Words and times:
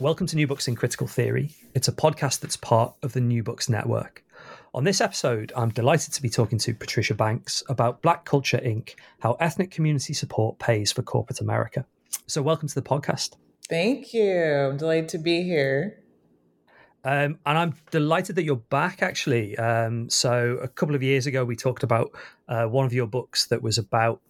Welcome 0.00 0.26
to 0.26 0.34
New 0.34 0.48
Books 0.48 0.66
in 0.66 0.74
Critical 0.74 1.06
Theory. 1.06 1.54
It's 1.72 1.86
a 1.86 1.92
podcast 1.92 2.40
that's 2.40 2.56
part 2.56 2.96
of 3.04 3.12
the 3.12 3.20
New 3.20 3.44
Books 3.44 3.68
Network. 3.68 4.24
On 4.74 4.82
this 4.82 5.00
episode, 5.00 5.52
I'm 5.54 5.70
delighted 5.70 6.12
to 6.14 6.20
be 6.20 6.28
talking 6.28 6.58
to 6.58 6.74
Patricia 6.74 7.14
Banks 7.14 7.62
about 7.68 8.02
Black 8.02 8.24
Culture 8.24 8.58
Inc., 8.58 8.96
how 9.20 9.34
ethnic 9.34 9.70
community 9.70 10.12
support 10.12 10.58
pays 10.58 10.90
for 10.90 11.02
corporate 11.02 11.40
America. 11.40 11.86
So, 12.26 12.42
welcome 12.42 12.66
to 12.66 12.74
the 12.74 12.82
podcast. 12.82 13.36
Thank 13.68 14.12
you. 14.12 14.34
I'm 14.34 14.76
delighted 14.78 15.10
to 15.10 15.18
be 15.18 15.44
here. 15.44 16.02
Um, 17.04 17.38
and 17.46 17.56
I'm 17.56 17.74
delighted 17.92 18.34
that 18.34 18.42
you're 18.42 18.56
back, 18.56 19.00
actually. 19.00 19.56
Um, 19.58 20.10
so, 20.10 20.58
a 20.60 20.66
couple 20.66 20.96
of 20.96 21.04
years 21.04 21.28
ago, 21.28 21.44
we 21.44 21.54
talked 21.54 21.84
about 21.84 22.10
uh, 22.48 22.64
one 22.64 22.84
of 22.84 22.92
your 22.92 23.06
books 23.06 23.46
that 23.46 23.62
was 23.62 23.78
about 23.78 24.20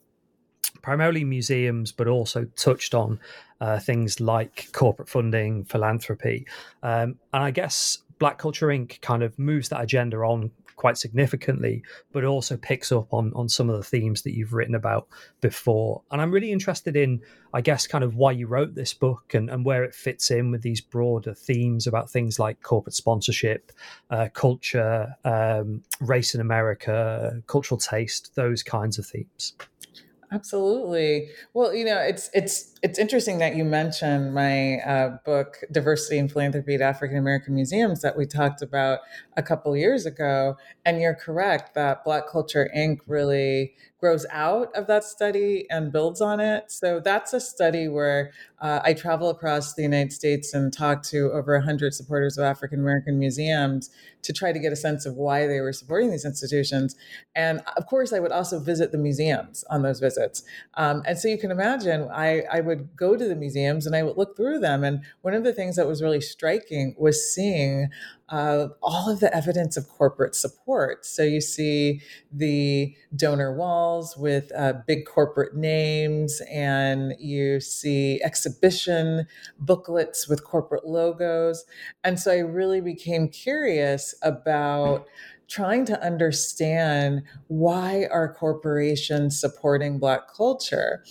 primarily 0.85 1.25
museums, 1.25 1.93
but 1.93 2.07
also 2.07 2.45
touched 2.57 2.95
on 2.95 3.19
uh, 3.63 3.79
things 3.79 4.21
like 4.21 4.69
corporate 4.73 5.09
funding, 5.09 5.65
philanthropy. 5.65 6.47
Um, 6.83 7.17
and 7.33 7.43
I 7.43 7.51
guess 7.53 8.03
Black 8.19 8.37
Culture 8.37 8.67
Inc. 8.67 9.01
kind 9.01 9.23
of 9.23 9.39
moves 9.39 9.71
that 9.71 9.81
agenda 9.81 10.19
on 10.19 10.51
quite 10.77 10.98
significantly, 10.98 11.83
but 12.13 12.23
also 12.25 12.58
picks 12.58 12.92
up 12.92 13.14
on 13.14 13.33
on 13.35 13.48
some 13.48 13.70
of 13.70 13.79
the 13.79 13.83
themes 13.83 14.23
that 14.23 14.35
you've 14.35 14.53
written 14.53 14.75
about 14.75 15.08
before. 15.41 16.03
And 16.11 16.20
I'm 16.20 16.31
really 16.31 16.53
interested 16.53 16.97
in, 16.97 17.23
I 17.55 17.63
guess, 17.63 17.87
kind 17.87 18.05
of 18.05 18.17
why 18.17 18.33
you 18.33 18.47
wrote 18.47 18.75
this 18.75 18.92
book 18.92 19.33
and, 19.33 19.48
and 19.48 19.64
where 19.64 19.85
it 19.85 19.95
fits 19.95 20.31
in 20.31 20.51
with 20.51 20.61
these 20.61 20.83
broader 20.83 21.33
themes 21.33 21.87
about 21.87 22.11
things 22.11 22.39
like 22.39 22.61
corporate 22.63 22.95
sponsorship, 22.95 23.73
uh, 24.11 24.29
culture, 24.35 25.17
um, 25.25 25.83
race 26.03 26.35
in 26.35 26.42
America, 26.42 27.41
cultural 27.47 27.79
taste, 27.79 28.35
those 28.35 28.63
kinds 28.63 28.98
of 28.98 29.07
themes. 29.07 29.55
Absolutely. 30.34 31.28
Well, 31.55 31.74
you 31.74 31.84
know, 31.84 31.98
it's 32.00 32.28
it's 32.34 32.73
it's 32.84 32.98
interesting 32.98 33.39
that 33.39 33.56
you 33.56 33.64
mentioned 33.64 34.34
my 34.34 34.77
uh, 34.80 35.17
book, 35.24 35.56
Diversity 35.72 36.18
and 36.18 36.30
Philanthropy 36.30 36.74
at 36.74 36.83
African 36.83 37.17
American 37.17 37.55
Museums, 37.55 38.02
that 38.02 38.14
we 38.14 38.27
talked 38.27 38.61
about 38.61 38.98
a 39.39 39.42
couple 39.42 39.74
years 39.74 40.05
ago. 40.05 40.58
And 40.84 41.00
you're 41.00 41.14
correct 41.14 41.74
that 41.77 42.05
Black 42.05 42.28
Culture 42.28 42.70
Inc. 42.77 42.98
really 43.06 43.72
grows 44.05 44.27
out 44.30 44.68
of 44.77 44.86
that 44.86 45.02
study 45.02 45.67
and 45.70 45.90
builds 45.90 46.20
on 46.20 46.39
it. 46.39 46.70
So 46.70 47.00
that's 47.00 47.33
a 47.33 47.40
study 47.40 47.89
where 47.89 48.33
uh, 48.61 48.80
I 48.84 48.92
travel 48.92 49.30
across 49.30 49.72
the 49.72 49.83
United 49.83 50.12
States 50.12 50.52
and 50.52 50.70
talk 50.70 51.02
to 51.05 51.33
over 51.33 51.56
100 51.56 51.95
supporters 51.95 52.36
of 52.36 52.45
African 52.45 52.80
American 52.80 53.18
museums 53.18 53.89
to 54.20 54.33
try 54.34 54.52
to 54.52 54.58
get 54.58 54.72
a 54.72 54.77
sense 54.77 55.06
of 55.06 55.14
why 55.14 55.46
they 55.46 55.61
were 55.61 55.72
supporting 55.72 56.11
these 56.11 56.24
institutions. 56.24 56.96
And 57.34 57.62
of 57.78 57.86
course, 57.86 58.12
I 58.12 58.20
would 58.20 58.33
also 58.33 58.58
visit 58.58 58.92
the 58.92 58.98
museums 58.98 59.64
on 59.70 59.80
those 59.80 60.01
visits. 60.01 60.42
Um, 60.74 61.02
and 61.06 61.18
so 61.18 61.28
you 61.28 61.39
can 61.39 61.51
imagine, 61.51 62.08
I, 62.12 62.42
I 62.52 62.61
would 62.61 62.73
would 62.74 62.96
go 62.96 63.17
to 63.17 63.29
the 63.29 63.36
museums 63.36 63.86
and 63.86 63.95
I 63.95 64.02
would 64.02 64.17
look 64.17 64.36
through 64.36 64.58
them. 64.58 64.85
And 64.85 65.02
one 65.23 65.35
of 65.35 65.45
the 65.45 65.52
things 65.52 65.77
that 65.77 65.86
was 65.86 66.02
really 66.02 66.20
striking 66.20 66.95
was 66.98 67.33
seeing 67.33 67.89
uh, 68.29 68.68
all 68.83 69.11
of 69.11 69.20
the 69.20 69.35
evidence 69.36 69.77
of 69.77 69.89
corporate 69.89 70.35
support. 70.35 71.05
So 71.05 71.23
you 71.23 71.40
see 71.40 72.01
the 72.33 72.95
donor 73.14 73.55
walls 73.55 74.17
with 74.17 74.51
uh, 74.57 74.74
big 74.86 75.05
corporate 75.07 75.55
names, 75.55 76.40
and 76.51 77.14
you 77.18 77.61
see 77.61 78.20
exhibition 78.23 79.27
booklets 79.58 80.27
with 80.27 80.45
corporate 80.45 80.86
logos. 80.86 81.64
And 82.02 82.18
so 82.18 82.33
I 82.33 82.39
really 82.39 82.80
became 82.80 83.29
curious 83.29 84.14
about 84.23 85.07
trying 85.46 85.84
to 85.84 86.02
understand 86.02 87.23
why 87.48 88.07
are 88.11 88.33
corporations 88.33 89.39
supporting 89.39 89.98
black 89.98 90.23
culture 90.34 91.05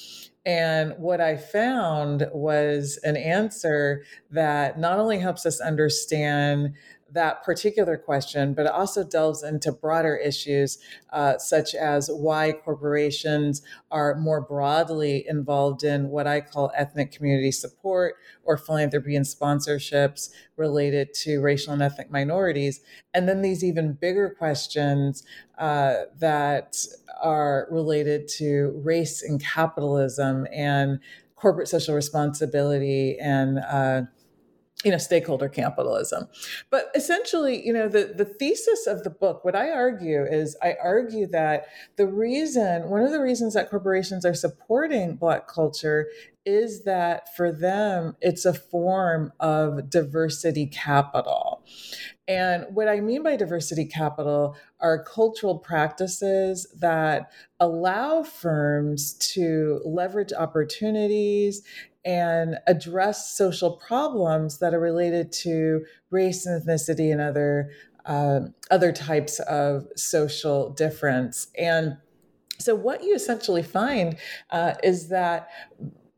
and 0.45 0.93
what 0.97 1.21
I 1.21 1.37
found 1.37 2.27
was 2.33 2.99
an 3.03 3.15
answer 3.15 4.03
that 4.31 4.77
not 4.77 4.99
only 4.99 5.19
helps 5.19 5.45
us 5.45 5.61
understand 5.61 6.73
that 7.13 7.43
particular 7.43 7.97
question, 7.97 8.53
but 8.53 8.65
it 8.65 8.71
also 8.71 9.03
delves 9.03 9.43
into 9.43 9.71
broader 9.71 10.15
issues 10.15 10.79
uh, 11.11 11.37
such 11.37 11.75
as 11.75 12.09
why 12.11 12.51
corporations 12.51 13.61
are 13.91 14.15
more 14.15 14.41
broadly 14.41 15.25
involved 15.27 15.83
in 15.83 16.09
what 16.09 16.27
I 16.27 16.41
call 16.41 16.71
ethnic 16.75 17.11
community 17.11 17.51
support 17.51 18.15
or 18.43 18.57
philanthropy 18.57 19.15
and 19.15 19.25
sponsorships 19.25 20.29
related 20.57 21.13
to 21.15 21.39
racial 21.39 21.73
and 21.73 21.81
ethnic 21.81 22.11
minorities. 22.11 22.81
And 23.13 23.27
then 23.29 23.41
these 23.41 23.63
even 23.63 23.93
bigger 23.93 24.29
questions 24.29 25.23
uh, 25.57 26.03
that 26.19 26.77
are 27.21 27.67
related 27.69 28.27
to 28.27 28.81
race 28.83 29.21
and 29.21 29.41
capitalism 29.41 30.47
and 30.51 30.99
corporate 31.35 31.67
social 31.67 31.93
responsibility 31.93 33.19
and 33.19 33.59
uh, 33.59 34.01
you 34.83 34.91
know 34.91 34.97
stakeholder 34.97 35.49
capitalism. 35.49 36.27
But 36.69 36.91
essentially 36.95 37.65
you 37.65 37.73
know 37.73 37.87
the 37.87 38.13
the 38.15 38.25
thesis 38.25 38.87
of 38.87 39.03
the 39.03 39.09
book 39.09 39.45
what 39.45 39.55
i 39.55 39.69
argue 39.69 40.23
is 40.23 40.55
i 40.61 40.75
argue 40.81 41.27
that 41.27 41.65
the 41.95 42.07
reason 42.07 42.89
one 42.89 43.03
of 43.03 43.11
the 43.11 43.21
reasons 43.21 43.53
that 43.53 43.69
corporations 43.69 44.25
are 44.25 44.33
supporting 44.33 45.15
black 45.15 45.47
culture 45.47 46.07
is 46.45 46.83
that 46.83 47.33
for 47.35 47.51
them 47.51 48.15
it's 48.21 48.45
a 48.45 48.53
form 48.53 49.31
of 49.39 49.89
diversity 49.89 50.65
capital. 50.67 51.63
And 52.27 52.65
what 52.69 52.87
I 52.87 52.99
mean 52.99 53.23
by 53.23 53.35
diversity 53.35 53.85
capital 53.85 54.55
are 54.79 55.03
cultural 55.03 55.57
practices 55.57 56.67
that 56.79 57.31
allow 57.59 58.23
firms 58.23 59.13
to 59.33 59.81
leverage 59.85 60.33
opportunities 60.33 61.63
and 62.05 62.57
address 62.67 63.35
social 63.35 63.77
problems 63.77 64.59
that 64.59 64.73
are 64.73 64.79
related 64.79 65.31
to 65.31 65.85
race 66.09 66.45
and 66.45 66.61
ethnicity 66.61 67.11
and 67.11 67.21
other 67.21 67.71
uh, 68.05 68.41
other 68.69 68.91
types 68.91 69.39
of 69.41 69.87
social 69.95 70.69
difference. 70.71 71.47
And 71.57 71.97
so, 72.59 72.75
what 72.75 73.03
you 73.03 73.15
essentially 73.15 73.63
find 73.63 74.17
uh, 74.51 74.73
is 74.83 75.09
that 75.09 75.49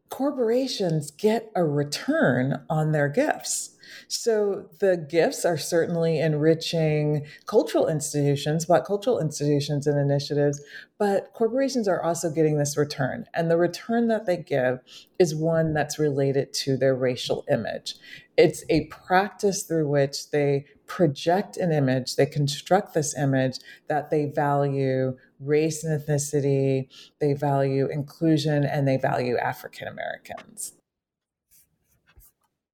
corporations 0.10 1.12
get 1.12 1.52
a 1.56 1.64
return 1.64 2.64
on 2.70 2.92
their 2.92 3.10
gifts. 3.10 3.72
So 4.08 4.70
the 4.80 4.98
gifts 4.98 5.46
are 5.46 5.58
certainly 5.58 6.20
enriching 6.20 7.26
cultural 7.46 7.88
institutions, 7.88 8.66
black 8.66 8.86
cultural 8.86 9.20
institutions 9.20 9.88
and 9.88 10.00
initiatives, 10.00 10.62
but 10.98 11.34
corporations 11.34 11.88
are 11.88 12.02
also 12.02 12.30
getting 12.32 12.58
this 12.58 12.78
return. 12.78 13.26
And 13.34 13.50
the 13.50 13.58
return 13.58 14.08
that 14.10 14.26
they 14.26 14.38
give 14.38 14.80
is 15.20 15.34
one 15.34 15.74
that's 15.74 16.00
related 16.00 16.54
to 16.54 16.78
their 16.78 16.96
racial 16.96 17.46
image. 17.50 17.96
It's 18.38 18.64
a 18.70 18.86
practice 18.86 19.64
through 19.64 19.90
which 19.90 20.30
they 20.32 20.66
project 20.88 21.58
an 21.58 21.72
image, 21.72 22.16
they 22.16 22.26
construct 22.26 22.94
this 22.94 23.18
image 23.18 23.58
that 23.88 24.12
they 24.12 24.26
value 24.26 25.18
race 25.46 25.84
and 25.84 26.02
ethnicity, 26.02 26.88
they 27.20 27.34
value 27.34 27.88
inclusion, 27.88 28.64
and 28.64 28.88
they 28.88 28.98
value 28.98 29.38
African 29.38 29.88
Americans. 29.88 30.74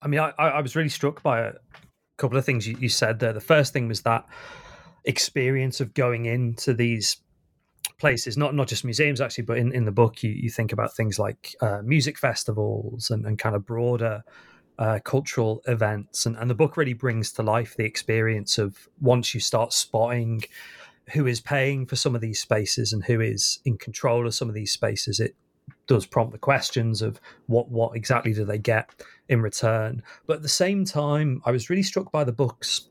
I 0.02 0.08
mean, 0.08 0.20
I, 0.20 0.32
I 0.38 0.62
was 0.62 0.76
really 0.76 0.90
struck 0.90 1.22
by 1.22 1.42
a 1.42 1.54
couple 2.18 2.38
of 2.38 2.46
things 2.46 2.68
you, 2.68 2.76
you 2.80 2.90
said 2.90 3.20
there. 3.20 3.34
The 3.34 3.40
first 3.40 3.74
thing 3.74 3.88
was 3.88 4.02
that 4.02 4.26
experience 5.06 5.80
of 5.80 5.94
going 5.94 6.26
into 6.26 6.74
these 6.74 7.18
places, 8.00 8.38
not 8.38 8.56
not 8.56 8.68
just 8.68 8.84
museums 8.84 9.22
actually, 9.22 9.44
but 9.44 9.58
in, 9.58 9.74
in 9.74 9.86
the 9.86 9.92
book 9.92 10.24
you, 10.24 10.32
you 10.32 10.50
think 10.50 10.72
about 10.74 10.96
things 10.96 11.20
like 11.20 11.56
uh, 11.62 11.82
music 11.84 12.18
festivals 12.18 13.12
and, 13.12 13.26
and 13.26 13.38
kind 13.38 13.56
of 13.56 13.66
broader 13.66 14.24
uh, 14.80 15.00
cultural 15.04 15.62
events. 15.68 16.26
And, 16.26 16.36
and 16.38 16.50
the 16.50 16.56
book 16.56 16.78
really 16.78 16.94
brings 16.94 17.32
to 17.34 17.44
life 17.44 17.76
the 17.78 17.86
experience 17.86 18.58
of 18.58 18.88
once 19.00 19.34
you 19.34 19.40
start 19.40 19.74
spotting 19.74 20.44
who 21.14 21.28
is 21.28 21.42
paying 21.42 21.86
for 21.86 21.96
some 21.96 22.16
of 22.16 22.22
these 22.22 22.40
spaces 22.40 22.94
and 22.94 23.04
who 23.04 23.22
is 23.22 23.60
in 23.66 23.78
control 23.78 24.28
of 24.28 24.34
some 24.34 24.50
of 24.50 24.56
these 24.56 24.72
spaces, 24.72 25.20
it 25.20 25.36
does 25.88 26.06
prompt 26.06 26.32
the 26.32 26.40
questions 26.40 27.02
of 27.02 27.20
what 27.48 27.70
what 27.70 27.96
exactly 27.96 28.34
do 28.34 28.46
they 28.46 28.58
get 28.58 28.90
in 29.30 29.42
return. 29.42 30.02
But 30.26 30.38
at 30.38 30.42
the 30.42 30.50
same 30.50 30.86
time, 30.86 31.42
I 31.46 31.52
was 31.52 31.70
really 31.70 31.84
struck 31.84 32.12
by 32.12 32.24
the 32.24 32.32
book's 32.32 32.88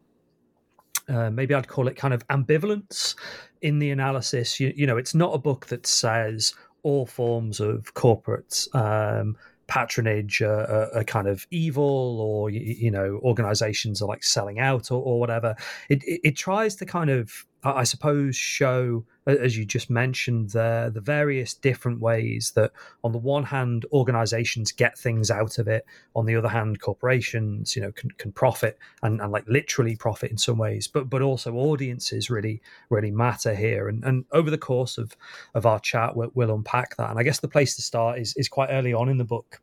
uh, 1.09 1.31
maybe 1.31 1.55
I'd 1.55 1.69
call 1.69 1.89
it 1.89 1.97
kind 1.97 2.15
of 2.15 2.27
ambivalence 2.29 3.17
in 3.63 3.79
the 3.79 3.91
analysis. 3.91 4.61
You, 4.61 4.73
you 4.77 4.87
know, 4.87 4.97
it's 4.97 5.15
not 5.15 5.35
a 5.35 5.39
book 5.39 5.67
that 5.67 5.87
says 5.87 6.55
all 6.83 7.05
forms 7.05 7.61
of 7.61 7.95
corporate 7.95 8.67
um, 8.75 9.37
patronage 9.67 10.41
are, 10.41 10.63
are, 10.63 10.97
are, 10.97 11.05
kind 11.05 11.29
of 11.29 11.47
evil 11.51 12.21
or 12.21 12.51
you, 12.51 12.61
you, 12.61 12.91
know 12.91 13.21
organizations 13.23 14.03
are 14.03 14.09
like 14.09 14.25
selling 14.25 14.59
out 14.59 14.91
or, 14.91 15.01
or 15.01 15.21
whatever 15.21 15.55
it, 15.89 16.03
it, 16.05 16.21
it 16.25 16.37
tries 16.37 16.75
to 16.75 16.85
kind 16.85 17.09
of 17.09 17.47
I 17.63 17.85
suppose, 17.85 18.37
show, 18.37 19.05
as 19.27 19.57
you 19.57 19.67
just 19.67 19.91
mentioned, 19.91 20.51
the 20.51 20.91
the 20.93 21.01
various 21.01 21.53
different 21.53 22.01
ways 22.01 22.53
that, 22.55 22.73
on 23.05 23.13
the 23.13 23.19
one 23.19 23.45
hand, 23.45 23.85
organisations 23.93 24.73
get 24.73 24.99
things 24.99 25.31
out 25.31 25.59
of 25.59 25.69
it. 25.69 25.85
On 26.17 26.25
the 26.25 26.37
other 26.37 26.49
hand, 26.49 26.81
corporations, 26.81 27.77
you 27.77 27.83
know, 27.83 27.93
can, 27.93 28.11
can 28.13 28.33
profit 28.33 28.79
and, 29.03 29.21
and 29.21 29.31
like 29.31 29.45
literally 29.47 29.95
profit 29.95 30.31
in 30.31 30.39
some 30.39 30.57
ways. 30.57 30.89
But 30.89 31.11
but 31.11 31.21
also 31.21 31.55
audiences 31.55 32.31
really 32.31 32.63
really 32.89 33.11
matter 33.11 33.55
here. 33.55 33.89
And 33.89 34.05
and 34.05 34.25
over 34.33 34.51
the 34.51 34.59
course 34.59 34.97
of 34.97 35.15
of 35.55 35.67
our 35.67 35.81
chat, 35.81 36.17
we'll, 36.17 36.31
we'll 36.35 36.55
unpack 36.55 36.97
that. 36.97 37.11
And 37.11 37.19
I 37.19 37.23
guess 37.23 37.41
the 37.41 37.49
place 37.49 37.77
to 37.77 37.83
start 37.83 38.19
is 38.19 38.35
is 38.37 38.49
quite 38.49 38.71
early 38.71 38.95
on 38.95 39.11
in 39.11 39.19
the 39.19 39.25
book, 39.25 39.61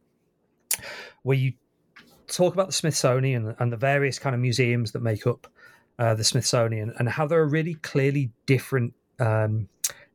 where 1.23 1.37
you 1.37 1.53
talk 2.27 2.53
about 2.53 2.67
the 2.67 2.73
Smithsonian 2.73 3.55
and 3.57 3.71
the 3.71 3.77
various 3.77 4.19
kind 4.19 4.35
of 4.35 4.41
museums 4.41 4.91
that 4.91 5.01
make 5.01 5.25
up 5.25 5.47
uh, 5.99 6.13
the 6.13 6.23
Smithsonian, 6.23 6.93
and 6.99 7.09
how 7.09 7.27
there 7.27 7.39
are 7.39 7.47
really 7.47 7.75
clearly 7.75 8.31
different 8.45 8.93
um, 9.19 9.67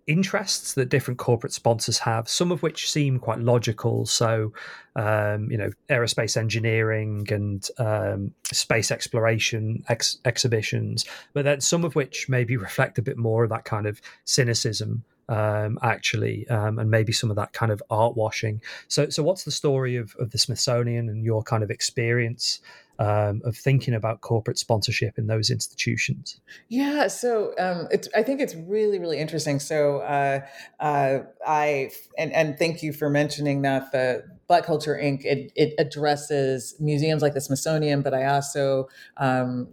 interests 0.07 0.75
that 0.75 0.89
different 0.89 1.19
corporate 1.19 1.53
sponsors 1.53 1.99
have, 1.99 2.29
some 2.29 2.51
of 2.51 2.63
which 2.63 2.91
seem 2.91 3.19
quite 3.19 3.39
logical. 3.39 4.07
So, 4.07 4.53
um, 4.97 5.51
you 5.51 5.57
know, 5.57 5.71
aerospace 5.89 6.37
engineering 6.37 7.27
and 7.31 7.69
um, 7.79 8.35
space 8.53 8.91
exploration 8.91 9.85
ex- 9.89 10.19
exhibitions, 10.25 11.05
but 11.33 11.45
then 11.45 11.61
some 11.61 11.85
of 11.85 11.95
which 11.95 12.29
maybe 12.29 12.57
reflect 12.69 12.99
a 12.99 13.03
bit 13.03 13.17
more 13.17 13.45
of 13.45 13.51
that 13.51 13.65
kind 13.65 13.87
of 13.87 14.01
cynicism. 14.25 15.05
Um, 15.29 15.79
actually, 15.83 16.47
um, 16.49 16.79
and 16.79 16.91
maybe 16.91 17.13
some 17.13 17.31
of 17.31 17.37
that 17.37 17.55
kind 17.55 17.73
of 17.73 17.83
art 17.89 18.17
washing. 18.17 18.61
So, 18.89 19.09
so 19.09 19.23
what's 19.23 19.45
the 19.45 19.53
story 19.53 19.97
of, 19.97 20.15
of 20.19 20.31
the 20.31 20.37
Smithsonian 20.37 21.09
and 21.09 21.25
your 21.25 21.43
kind 21.43 21.63
of 21.63 21.71
experience 21.71 22.61
um, 22.99 23.43
of 23.45 23.57
thinking 23.57 23.95
about 23.95 24.21
corporate 24.21 24.59
sponsorship 24.59 25.19
in 25.19 25.27
those 25.27 25.51
institutions? 25.51 26.41
Yeah, 26.69 27.09
so 27.09 27.55
um, 27.59 27.89
it's, 27.91 28.09
I 28.15 28.23
think 28.23 28.41
it's 28.41 28.55
really, 28.55 28.99
really 28.99 29.19
interesting. 29.19 29.59
So 29.61 29.99
uh, 29.99 30.41
uh, 30.81 31.21
I 31.47 31.91
and, 32.19 32.33
and 32.33 32.59
thank 32.59 32.83
you 32.83 32.93
for 32.93 33.11
mentioning 33.11 33.63
that 33.63 33.93
the 33.93 34.25
Black 34.53 34.67
Culture 34.67 35.01
Inc. 35.03 35.25
It, 35.25 35.51
it 35.57 35.73
addresses 35.79 36.75
museums 36.79 37.23
like 37.23 37.33
the 37.33 37.41
Smithsonian, 37.41 38.03
but 38.03 38.13
I 38.13 38.27
also 38.27 38.91
um, 39.17 39.67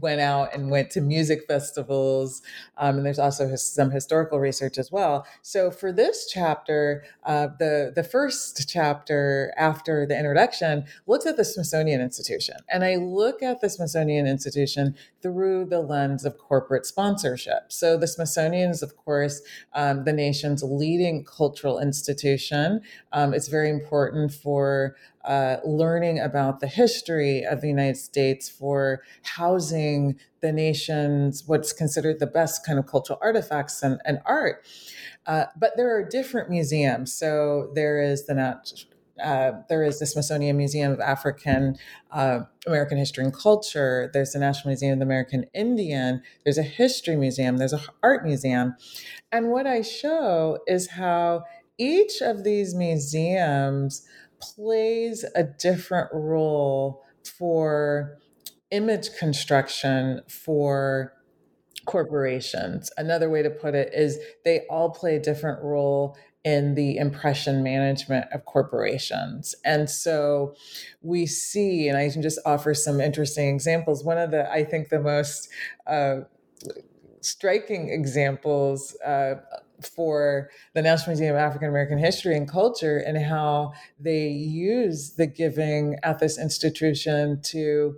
went 0.00 0.20
out 0.20 0.54
and 0.54 0.70
went 0.70 0.90
to 0.92 1.02
music 1.02 1.42
festivals, 1.46 2.40
um, 2.78 2.96
and 2.96 3.04
there's 3.04 3.18
also 3.18 3.46
his, 3.46 3.62
some 3.62 3.90
historical 3.90 4.40
research 4.40 4.78
as 4.78 4.90
well. 4.90 5.26
So 5.42 5.70
for 5.70 5.92
this 5.92 6.30
chapter, 6.32 7.04
uh, 7.24 7.48
the 7.58 7.92
the 7.94 8.02
first 8.02 8.68
chapter 8.70 9.52
after 9.58 10.06
the 10.06 10.16
introduction 10.16 10.86
looks 11.06 11.26
at 11.26 11.36
the 11.36 11.44
Smithsonian 11.44 12.00
Institution, 12.00 12.56
and 12.70 12.84
I 12.84 12.96
look 12.96 13.42
at 13.42 13.60
the 13.60 13.68
Smithsonian 13.68 14.26
Institution 14.26 14.96
through 15.20 15.66
the 15.66 15.80
lens 15.80 16.24
of 16.24 16.38
corporate 16.38 16.86
sponsorship. 16.86 17.72
So 17.72 17.98
the 17.98 18.06
Smithsonian 18.06 18.70
is, 18.70 18.82
of 18.82 18.96
course, 18.96 19.42
um, 19.74 20.04
the 20.04 20.12
nation's 20.12 20.62
leading 20.62 21.24
cultural 21.24 21.80
institution. 21.80 22.80
Um, 23.12 23.34
it's 23.34 23.48
very 23.48 23.57
very 23.58 23.70
important 23.70 24.32
for 24.32 24.94
uh, 25.24 25.56
learning 25.64 26.20
about 26.20 26.60
the 26.60 26.68
history 26.68 27.44
of 27.44 27.60
the 27.60 27.66
United 27.66 27.96
States, 27.96 28.48
for 28.48 29.02
housing 29.22 30.16
the 30.40 30.52
nation's 30.52 31.42
what's 31.48 31.72
considered 31.72 32.20
the 32.20 32.26
best 32.26 32.64
kind 32.64 32.78
of 32.78 32.86
cultural 32.86 33.18
artifacts 33.20 33.82
and, 33.82 34.00
and 34.04 34.20
art. 34.24 34.64
Uh, 35.26 35.46
but 35.58 35.72
there 35.76 35.90
are 35.96 36.04
different 36.08 36.48
museums. 36.48 37.12
So 37.12 37.70
there 37.74 38.00
is 38.00 38.26
the 38.26 38.34
Nat- 38.34 38.84
uh, 39.22 39.52
there 39.68 39.82
is 39.82 39.98
the 39.98 40.06
Smithsonian 40.06 40.56
Museum 40.56 40.92
of 40.92 41.00
African 41.00 41.76
uh, 42.12 42.40
American 42.68 42.98
History 42.98 43.24
and 43.24 43.34
Culture. 43.34 44.08
There's 44.12 44.32
the 44.32 44.38
National 44.38 44.70
Museum 44.70 44.92
of 44.92 44.98
the 45.00 45.04
American 45.04 45.46
Indian. 45.52 46.22
There's 46.44 46.58
a 46.58 46.62
history 46.62 47.16
museum. 47.16 47.56
There's 47.56 47.72
an 47.72 47.80
art 48.04 48.24
museum. 48.24 48.76
And 49.32 49.50
what 49.50 49.66
I 49.66 49.82
show 49.82 50.60
is 50.68 50.90
how 50.90 51.42
each 51.78 52.20
of 52.20 52.44
these 52.44 52.74
museums 52.74 54.06
plays 54.40 55.24
a 55.34 55.44
different 55.44 56.08
role 56.12 57.02
for 57.38 58.18
image 58.70 59.10
construction 59.18 60.20
for 60.28 61.12
corporations. 61.86 62.90
Another 62.96 63.30
way 63.30 63.42
to 63.42 63.50
put 63.50 63.74
it 63.74 63.92
is 63.94 64.18
they 64.44 64.60
all 64.68 64.90
play 64.90 65.16
a 65.16 65.20
different 65.20 65.62
role 65.62 66.16
in 66.44 66.74
the 66.74 66.96
impression 66.96 67.62
management 67.62 68.26
of 68.32 68.44
corporations. 68.44 69.54
And 69.64 69.90
so 69.90 70.54
we 71.02 71.26
see, 71.26 71.88
and 71.88 71.98
I 71.98 72.08
can 72.10 72.22
just 72.22 72.38
offer 72.46 72.74
some 72.74 73.00
interesting 73.00 73.48
examples. 73.48 74.04
One 74.04 74.18
of 74.18 74.30
the, 74.30 74.50
I 74.50 74.64
think, 74.64 74.88
the 74.88 75.00
most 75.00 75.48
uh, 75.86 76.20
striking 77.20 77.88
examples 77.88 78.96
uh, 79.04 79.36
for 79.82 80.50
the 80.74 80.82
National 80.82 81.10
Museum 81.10 81.34
of 81.34 81.40
African 81.40 81.68
American 81.68 81.98
History 81.98 82.36
and 82.36 82.48
Culture 82.48 82.98
and 82.98 83.18
how 83.18 83.72
they 83.98 84.28
use 84.28 85.14
the 85.16 85.26
giving 85.26 85.96
at 86.02 86.18
this 86.18 86.38
institution 86.38 87.40
to 87.42 87.96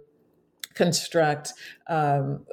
construct 0.75 1.53
um, 1.89 2.47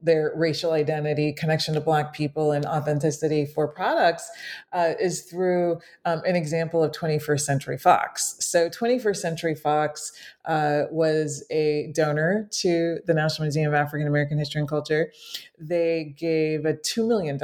their 0.00 0.32
racial 0.36 0.72
identity, 0.72 1.32
connection 1.32 1.74
to 1.74 1.80
Black 1.80 2.12
people, 2.12 2.52
and 2.52 2.64
authenticity 2.64 3.44
for 3.44 3.66
products 3.66 4.30
uh, 4.72 4.92
is 5.00 5.22
through 5.22 5.78
um, 6.04 6.22
an 6.24 6.36
example 6.36 6.82
of 6.82 6.92
21st 6.92 7.40
Century 7.40 7.76
Fox. 7.76 8.36
So, 8.38 8.68
21st 8.68 9.16
Century 9.16 9.54
Fox 9.54 10.12
uh, 10.44 10.84
was 10.90 11.44
a 11.50 11.90
donor 11.94 12.48
to 12.60 12.98
the 13.06 13.14
National 13.14 13.46
Museum 13.46 13.72
of 13.72 13.74
African 13.74 14.06
American 14.06 14.38
History 14.38 14.60
and 14.60 14.68
Culture. 14.68 15.12
They 15.58 16.14
gave 16.16 16.64
a 16.64 16.74
$2 16.74 17.06
million 17.06 17.38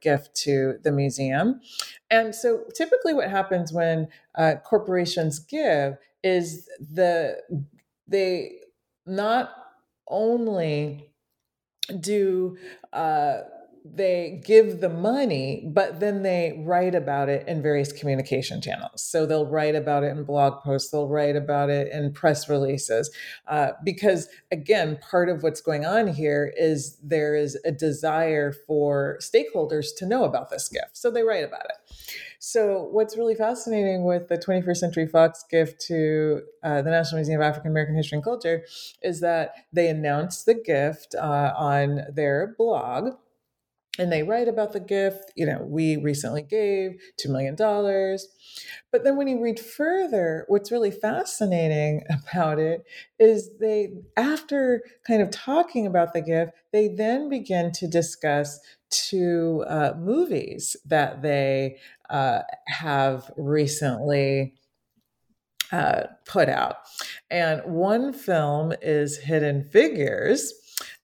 gift 0.00 0.34
to 0.42 0.78
the 0.82 0.90
museum. 0.90 1.60
And 2.10 2.34
so, 2.34 2.64
typically, 2.74 3.14
what 3.14 3.30
happens 3.30 3.72
when 3.72 4.08
uh, 4.34 4.54
corporations 4.64 5.38
give 5.38 5.96
is 6.22 6.68
the 6.78 7.38
they 8.06 8.56
not 9.06 9.59
only 10.10 11.10
do 12.00 12.58
uh, 12.92 13.38
they 13.84 14.42
give 14.44 14.80
the 14.80 14.88
money, 14.88 15.70
but 15.72 16.00
then 16.00 16.22
they 16.22 16.62
write 16.66 16.94
about 16.94 17.28
it 17.28 17.46
in 17.48 17.62
various 17.62 17.92
communication 17.92 18.60
channels. 18.60 19.02
So 19.02 19.24
they'll 19.24 19.46
write 19.46 19.74
about 19.74 20.04
it 20.04 20.08
in 20.08 20.24
blog 20.24 20.62
posts, 20.62 20.90
they'll 20.90 21.08
write 21.08 21.36
about 21.36 21.70
it 21.70 21.90
in 21.92 22.12
press 22.12 22.48
releases. 22.48 23.10
Uh, 23.46 23.70
because 23.84 24.28
again, 24.52 24.98
part 25.00 25.28
of 25.28 25.42
what's 25.42 25.60
going 25.60 25.86
on 25.86 26.08
here 26.08 26.52
is 26.56 26.98
there 27.02 27.34
is 27.34 27.58
a 27.64 27.72
desire 27.72 28.52
for 28.66 29.18
stakeholders 29.20 29.88
to 29.96 30.06
know 30.06 30.24
about 30.24 30.50
this 30.50 30.68
gift. 30.68 30.96
So 30.96 31.10
they 31.10 31.22
write 31.22 31.44
about 31.44 31.64
it. 31.64 32.16
So, 32.42 32.88
what's 32.90 33.18
really 33.18 33.34
fascinating 33.34 34.04
with 34.04 34.28
the 34.28 34.38
21st 34.38 34.78
Century 34.78 35.06
Fox 35.06 35.44
gift 35.50 35.78
to 35.88 36.40
uh, 36.62 36.80
the 36.80 36.88
National 36.88 37.18
Museum 37.18 37.38
of 37.38 37.46
African 37.46 37.70
American 37.70 37.94
History 37.94 38.16
and 38.16 38.24
Culture 38.24 38.64
is 39.02 39.20
that 39.20 39.52
they 39.74 39.88
announced 39.88 40.46
the 40.46 40.54
gift 40.54 41.14
uh, 41.14 41.52
on 41.54 42.00
their 42.10 42.54
blog 42.56 43.10
and 43.98 44.10
they 44.10 44.22
write 44.22 44.48
about 44.48 44.72
the 44.72 44.80
gift. 44.80 45.32
You 45.36 45.44
know, 45.44 45.66
we 45.68 45.98
recently 45.98 46.40
gave 46.40 46.92
$2 47.22 47.28
million. 47.28 47.54
But 48.90 49.04
then 49.04 49.18
when 49.18 49.28
you 49.28 49.42
read 49.42 49.60
further, 49.60 50.46
what's 50.48 50.72
really 50.72 50.90
fascinating 50.90 52.04
about 52.30 52.58
it 52.58 52.84
is 53.18 53.50
they, 53.60 53.90
after 54.16 54.82
kind 55.06 55.20
of 55.20 55.30
talking 55.30 55.86
about 55.86 56.14
the 56.14 56.22
gift, 56.22 56.52
they 56.72 56.88
then 56.88 57.28
begin 57.28 57.72
to 57.72 57.86
discuss 57.86 58.60
two 58.90 59.64
uh, 59.66 59.94
movies 59.98 60.76
that 60.86 61.22
they 61.22 61.78
uh, 62.08 62.40
have 62.66 63.30
recently 63.36 64.54
uh, 65.72 66.02
put 66.26 66.48
out. 66.48 66.76
And 67.30 67.62
one 67.64 68.12
film 68.12 68.72
is 68.82 69.18
Hidden 69.18 69.64
Figures 69.64 70.52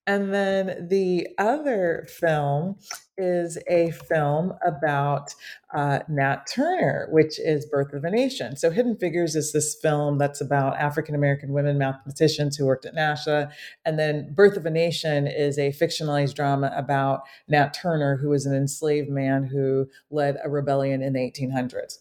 and 0.07 0.33
then 0.33 0.87
the 0.89 1.29
other 1.39 2.07
film 2.09 2.77
is 3.19 3.59
a 3.69 3.91
film 3.91 4.55
about 4.65 5.35
uh, 5.75 6.01
Nat 6.09 6.47
Turner, 6.53 7.09
which 7.11 7.39
is 7.39 7.67
Birth 7.67 7.93
of 7.93 8.05
a 8.05 8.11
Nation. 8.11 8.57
So, 8.57 8.71
Hidden 8.71 8.97
Figures 8.97 9.35
is 9.35 9.53
this 9.53 9.75
film 9.75 10.19
that's 10.19 10.41
about 10.41 10.77
African 10.77 11.15
American 11.15 11.53
women 11.53 11.79
mathematicians 11.79 12.57
who 12.57 12.67
worked 12.67 12.87
at 12.87 12.95
NASA. 12.95 13.51
And 13.85 13.99
then 13.99 14.33
Birth 14.35 14.57
of 14.57 14.67
a 14.67 14.71
Nation 14.71 15.27
is 15.27 15.59
a 15.59 15.73
fictionalized 15.73 16.35
drama 16.35 16.73
about 16.77 17.23
Nat 17.49 17.75
Turner, 17.75 18.17
who 18.17 18.31
was 18.31 18.47
an 18.47 18.55
enslaved 18.55 19.09
man 19.09 19.45
who 19.45 19.89
led 20.11 20.39
a 20.45 20.51
rebellion 20.51 21.03
in 21.03 21.13
the 21.13 21.21
1800s. 21.21 21.99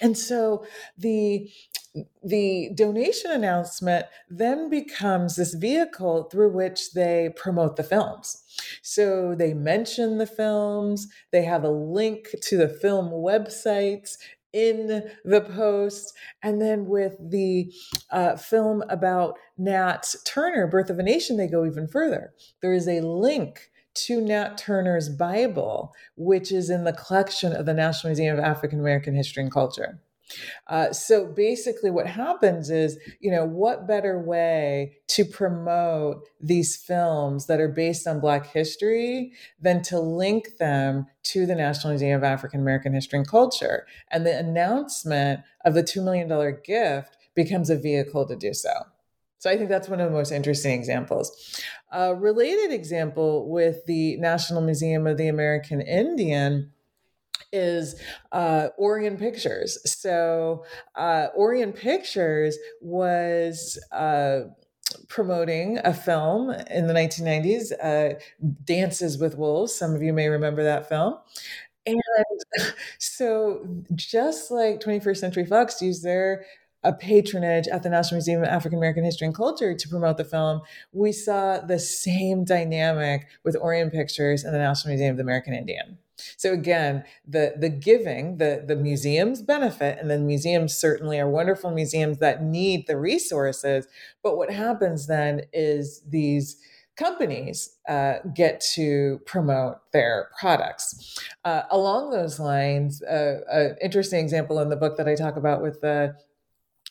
And 0.00 0.16
so 0.16 0.64
the 0.96 1.50
the 2.22 2.70
donation 2.74 3.30
announcement 3.30 4.06
then 4.28 4.70
becomes 4.70 5.36
this 5.36 5.54
vehicle 5.54 6.24
through 6.24 6.52
which 6.52 6.92
they 6.92 7.30
promote 7.34 7.76
the 7.76 7.82
films. 7.82 8.44
So 8.82 9.34
they 9.34 9.54
mention 9.54 10.18
the 10.18 10.26
films, 10.26 11.08
they 11.32 11.42
have 11.42 11.64
a 11.64 11.70
link 11.70 12.28
to 12.42 12.56
the 12.56 12.68
film 12.68 13.10
websites 13.10 14.16
in 14.52 14.86
the 15.24 15.40
post. 15.40 16.14
And 16.42 16.60
then 16.60 16.86
with 16.86 17.16
the 17.20 17.72
uh, 18.10 18.36
film 18.36 18.82
about 18.88 19.38
Nat 19.56 20.14
Turner, 20.24 20.66
Birth 20.66 20.90
of 20.90 20.98
a 20.98 21.02
Nation, 21.02 21.36
they 21.36 21.48
go 21.48 21.66
even 21.66 21.88
further. 21.88 22.32
There 22.60 22.72
is 22.72 22.88
a 22.88 23.00
link 23.00 23.70
to 23.94 24.20
Nat 24.20 24.58
Turner's 24.58 25.08
Bible, 25.08 25.94
which 26.16 26.52
is 26.52 26.70
in 26.70 26.84
the 26.84 26.92
collection 26.92 27.52
of 27.52 27.66
the 27.66 27.74
National 27.74 28.10
Museum 28.10 28.38
of 28.38 28.44
African 28.44 28.80
American 28.80 29.14
History 29.14 29.42
and 29.42 29.52
Culture. 29.52 30.00
Uh, 30.66 30.92
so 30.92 31.26
basically, 31.26 31.90
what 31.90 32.06
happens 32.06 32.70
is, 32.70 32.98
you 33.20 33.30
know, 33.30 33.44
what 33.44 33.88
better 33.88 34.18
way 34.18 34.98
to 35.08 35.24
promote 35.24 36.28
these 36.40 36.76
films 36.76 37.46
that 37.46 37.60
are 37.60 37.68
based 37.68 38.06
on 38.06 38.20
Black 38.20 38.46
history 38.46 39.32
than 39.60 39.82
to 39.82 39.98
link 39.98 40.58
them 40.58 41.06
to 41.24 41.46
the 41.46 41.54
National 41.54 41.92
Museum 41.92 42.18
of 42.18 42.24
African 42.24 42.60
American 42.60 42.92
History 42.92 43.18
and 43.18 43.28
Culture? 43.28 43.86
And 44.10 44.26
the 44.26 44.38
announcement 44.38 45.40
of 45.64 45.74
the 45.74 45.82
$2 45.82 46.04
million 46.04 46.28
gift 46.62 47.16
becomes 47.34 47.70
a 47.70 47.76
vehicle 47.76 48.26
to 48.26 48.36
do 48.36 48.52
so. 48.52 48.70
So 49.38 49.50
I 49.50 49.56
think 49.56 49.68
that's 49.68 49.88
one 49.88 50.00
of 50.00 50.10
the 50.10 50.16
most 50.16 50.32
interesting 50.32 50.72
examples. 50.72 51.62
A 51.92 52.14
related 52.14 52.72
example 52.72 53.48
with 53.48 53.86
the 53.86 54.16
National 54.16 54.60
Museum 54.60 55.06
of 55.06 55.16
the 55.16 55.28
American 55.28 55.80
Indian 55.80 56.72
is 57.52 58.00
uh, 58.32 58.68
Orion 58.78 59.16
Pictures. 59.16 59.78
So 59.90 60.64
uh, 60.94 61.28
Orion 61.36 61.72
Pictures 61.72 62.58
was. 62.80 63.78
Uh, 63.92 64.40
promoting 65.08 65.78
a 65.84 65.92
film 65.92 66.50
in 66.70 66.86
the 66.86 66.94
1990s, 66.94 67.72
uh, 67.82 68.18
Dances 68.64 69.18
with 69.18 69.36
Wolves. 69.36 69.74
Some 69.74 69.94
of 69.94 70.02
you 70.02 70.14
may 70.14 70.28
remember 70.28 70.62
that 70.62 70.88
film. 70.88 71.16
And 71.86 72.00
so, 72.98 73.66
just 73.94 74.50
like 74.50 74.80
21st 74.80 75.16
Century 75.16 75.46
Fox 75.46 75.82
used 75.82 76.02
their 76.02 76.44
a 76.84 76.92
patronage 76.92 77.66
at 77.68 77.82
the 77.82 77.90
National 77.90 78.16
Museum 78.16 78.42
of 78.42 78.48
African 78.48 78.78
American 78.78 79.04
History 79.04 79.26
and 79.26 79.34
Culture 79.34 79.74
to 79.74 79.88
promote 79.88 80.16
the 80.16 80.24
film, 80.24 80.60
we 80.92 81.12
saw 81.12 81.60
the 81.60 81.78
same 81.78 82.44
dynamic 82.44 83.26
with 83.44 83.56
Orion 83.56 83.90
Pictures 83.90 84.44
and 84.44 84.54
the 84.54 84.58
National 84.58 84.90
Museum 84.90 85.12
of 85.12 85.16
the 85.16 85.22
American 85.22 85.54
Indian. 85.54 85.98
So 86.36 86.52
again, 86.52 87.04
the 87.26 87.54
the 87.56 87.68
giving, 87.68 88.38
the 88.38 88.64
the 88.66 88.76
museums 88.76 89.42
benefit, 89.42 89.98
and 90.00 90.10
then 90.10 90.26
museums 90.26 90.74
certainly 90.74 91.18
are 91.18 91.28
wonderful 91.28 91.70
museums 91.70 92.18
that 92.18 92.42
need 92.42 92.86
the 92.86 92.98
resources. 92.98 93.86
But 94.22 94.36
what 94.36 94.50
happens 94.50 95.06
then 95.06 95.42
is 95.52 96.02
these 96.08 96.56
companies 96.96 97.76
uh, 97.88 98.14
get 98.34 98.60
to 98.74 99.20
promote 99.24 99.76
their 99.92 100.30
products. 100.38 101.16
Uh, 101.44 101.62
along 101.70 102.10
those 102.10 102.40
lines, 102.40 103.00
uh, 103.02 103.38
an 103.52 103.76
interesting 103.80 104.18
example 104.18 104.58
in 104.58 104.68
the 104.68 104.76
book 104.76 104.96
that 104.96 105.06
I 105.06 105.14
talk 105.14 105.36
about 105.36 105.62
with 105.62 105.80
the 105.80 106.16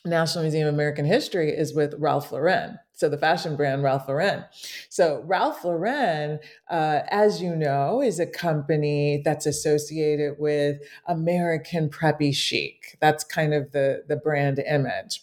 National 0.08 0.44
Museum 0.44 0.68
of 0.68 0.74
American 0.74 1.04
History 1.04 1.50
is 1.50 1.74
with 1.74 1.94
Ralph 1.98 2.32
Lauren. 2.32 2.78
So 2.92 3.08
the 3.08 3.18
fashion 3.18 3.54
brand 3.54 3.82
Ralph 3.82 4.08
Lauren. 4.08 4.44
So 4.88 5.22
Ralph 5.24 5.64
Lauren, 5.64 6.40
uh, 6.68 7.00
as 7.08 7.40
you 7.40 7.54
know, 7.54 8.02
is 8.02 8.18
a 8.18 8.26
company 8.26 9.22
that's 9.24 9.46
associated 9.46 10.34
with 10.38 10.78
American 11.06 11.90
preppy 11.90 12.34
chic. 12.34 12.96
That's 13.00 13.22
kind 13.22 13.54
of 13.54 13.70
the 13.72 14.02
the 14.08 14.16
brand 14.16 14.58
image, 14.58 15.22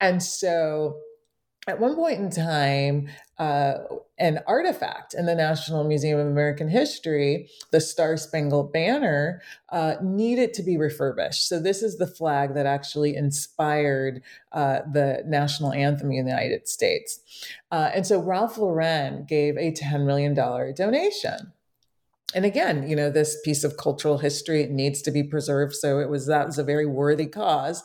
and 0.00 0.22
so 0.22 1.00
at 1.68 1.78
one 1.78 1.94
point 1.94 2.18
in 2.18 2.30
time, 2.30 3.08
uh, 3.42 3.78
an 4.18 4.38
artifact 4.46 5.14
in 5.14 5.26
the 5.26 5.34
National 5.34 5.82
Museum 5.82 6.20
of 6.20 6.28
American 6.28 6.68
History, 6.68 7.50
the 7.72 7.80
Star 7.80 8.16
Spangled 8.16 8.72
Banner, 8.72 9.42
uh, 9.70 9.96
needed 10.00 10.54
to 10.54 10.62
be 10.62 10.76
refurbished. 10.76 11.48
So, 11.48 11.58
this 11.58 11.82
is 11.82 11.98
the 11.98 12.06
flag 12.06 12.54
that 12.54 12.66
actually 12.66 13.16
inspired 13.16 14.22
uh, 14.52 14.82
the 14.92 15.24
national 15.26 15.72
anthem 15.72 16.12
in 16.12 16.24
the 16.24 16.30
United 16.30 16.68
States. 16.68 17.18
Uh, 17.72 17.90
and 17.92 18.06
so, 18.06 18.20
Ralph 18.20 18.58
Lauren 18.58 19.24
gave 19.24 19.56
a 19.56 19.72
$10 19.72 20.06
million 20.06 20.34
donation 20.34 21.52
and 22.34 22.44
again, 22.44 22.88
you 22.88 22.96
know, 22.96 23.10
this 23.10 23.40
piece 23.42 23.64
of 23.64 23.76
cultural 23.76 24.18
history 24.18 24.66
needs 24.66 25.02
to 25.02 25.10
be 25.10 25.22
preserved. 25.22 25.74
So 25.74 25.98
it 25.98 26.08
was 26.08 26.26
that 26.26 26.46
was 26.46 26.58
a 26.58 26.64
very 26.64 26.86
worthy 26.86 27.26
cause. 27.26 27.82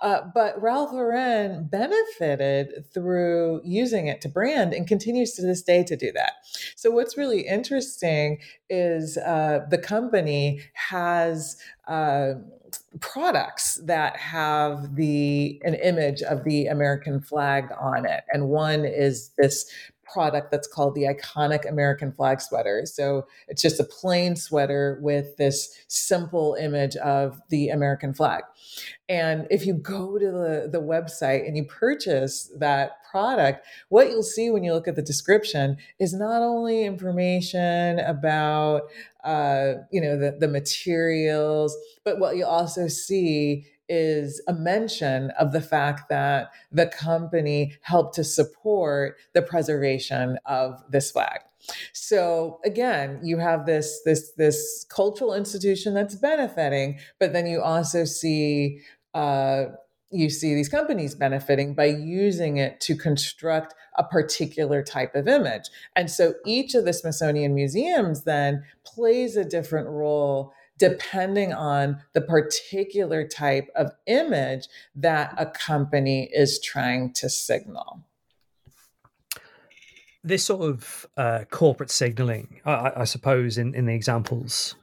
Uh, 0.00 0.20
but 0.34 0.60
Ralph 0.60 0.92
Lauren 0.92 1.68
benefited 1.70 2.84
through 2.92 3.60
using 3.64 4.06
it 4.06 4.20
to 4.22 4.28
brand 4.28 4.72
and 4.72 4.86
continues 4.86 5.32
to 5.34 5.42
this 5.42 5.62
day 5.62 5.82
to 5.84 5.96
do 5.96 6.12
that. 6.12 6.32
So 6.76 6.90
what's 6.90 7.16
really 7.16 7.42
interesting 7.42 8.38
is 8.68 9.16
uh, 9.18 9.60
the 9.70 9.78
company 9.78 10.60
has. 10.74 11.56
Uh, 11.86 12.34
products 13.00 13.80
that 13.84 14.14
have 14.18 14.94
the 14.94 15.58
an 15.64 15.72
image 15.74 16.20
of 16.20 16.44
the 16.44 16.66
American 16.66 17.18
flag 17.18 17.64
on 17.80 18.04
it 18.04 18.24
and 18.30 18.48
one 18.48 18.84
is 18.84 19.30
this 19.38 19.70
product 20.12 20.50
that's 20.50 20.68
called 20.68 20.94
the 20.94 21.02
iconic 21.02 21.68
American 21.68 22.12
flag 22.12 22.40
sweater. 22.40 22.82
So 22.86 23.26
it's 23.48 23.62
just 23.62 23.80
a 23.80 23.84
plain 23.84 24.36
sweater 24.36 24.98
with 25.02 25.36
this 25.36 25.76
simple 25.88 26.56
image 26.60 26.96
of 26.96 27.40
the 27.48 27.68
American 27.68 28.14
flag. 28.14 28.44
And 29.08 29.46
if 29.50 29.66
you 29.66 29.74
go 29.74 30.18
to 30.18 30.26
the, 30.26 30.68
the 30.70 30.80
website 30.80 31.46
and 31.46 31.56
you 31.56 31.64
purchase 31.64 32.50
that 32.58 33.02
product, 33.10 33.66
what 33.88 34.10
you'll 34.10 34.22
see 34.22 34.50
when 34.50 34.64
you 34.64 34.74
look 34.74 34.88
at 34.88 34.96
the 34.96 35.02
description 35.02 35.76
is 35.98 36.12
not 36.12 36.42
only 36.42 36.84
information 36.84 38.00
about 38.00 38.82
uh, 39.24 39.74
you 39.90 40.00
know 40.00 40.18
the, 40.18 40.36
the 40.38 40.48
materials, 40.48 41.76
but 42.04 42.18
what 42.18 42.36
you 42.36 42.46
also 42.46 42.86
see 42.88 43.66
is 43.88 44.42
a 44.48 44.52
mention 44.52 45.30
of 45.38 45.52
the 45.52 45.60
fact 45.60 46.08
that 46.08 46.50
the 46.70 46.86
company 46.86 47.76
helped 47.82 48.14
to 48.14 48.24
support 48.24 49.16
the 49.34 49.42
preservation 49.42 50.38
of 50.46 50.82
this 50.90 51.10
flag. 51.10 51.40
So 51.92 52.60
again, 52.64 53.20
you 53.22 53.38
have 53.38 53.66
this 53.66 54.00
this 54.04 54.32
this 54.32 54.86
cultural 54.88 55.34
institution 55.34 55.94
that's 55.94 56.14
benefiting, 56.14 56.98
but 57.18 57.32
then 57.32 57.46
you 57.46 57.60
also 57.62 58.04
see 58.04 58.80
uh, 59.14 59.64
you 60.10 60.30
see 60.30 60.54
these 60.54 60.68
companies 60.68 61.14
benefiting 61.14 61.74
by 61.74 61.86
using 61.86 62.56
it 62.56 62.80
to 62.80 62.96
construct 62.96 63.74
a 63.98 64.04
particular 64.04 64.82
type 64.82 65.14
of 65.14 65.28
image. 65.28 65.64
And 65.96 66.10
so 66.10 66.34
each 66.46 66.74
of 66.74 66.84
the 66.84 66.92
Smithsonian 66.92 67.54
museums 67.54 68.24
then 68.24 68.64
plays 68.84 69.36
a 69.36 69.44
different 69.44 69.88
role 69.88 70.52
depending 70.78 71.52
on 71.52 72.00
the 72.14 72.20
particular 72.20 73.26
type 73.26 73.68
of 73.74 73.92
image 74.06 74.68
that 74.94 75.34
a 75.36 75.46
company 75.46 76.30
is 76.32 76.60
trying 76.60 77.12
to 77.14 77.28
signal. 77.28 78.04
This 80.24 80.44
sort 80.44 80.62
of 80.62 81.06
uh, 81.16 81.44
corporate 81.50 81.90
signaling, 81.90 82.60
I, 82.64 82.92
I 82.96 83.04
suppose, 83.04 83.58
in, 83.58 83.74
in 83.74 83.86
the 83.86 83.94
examples 83.94 84.74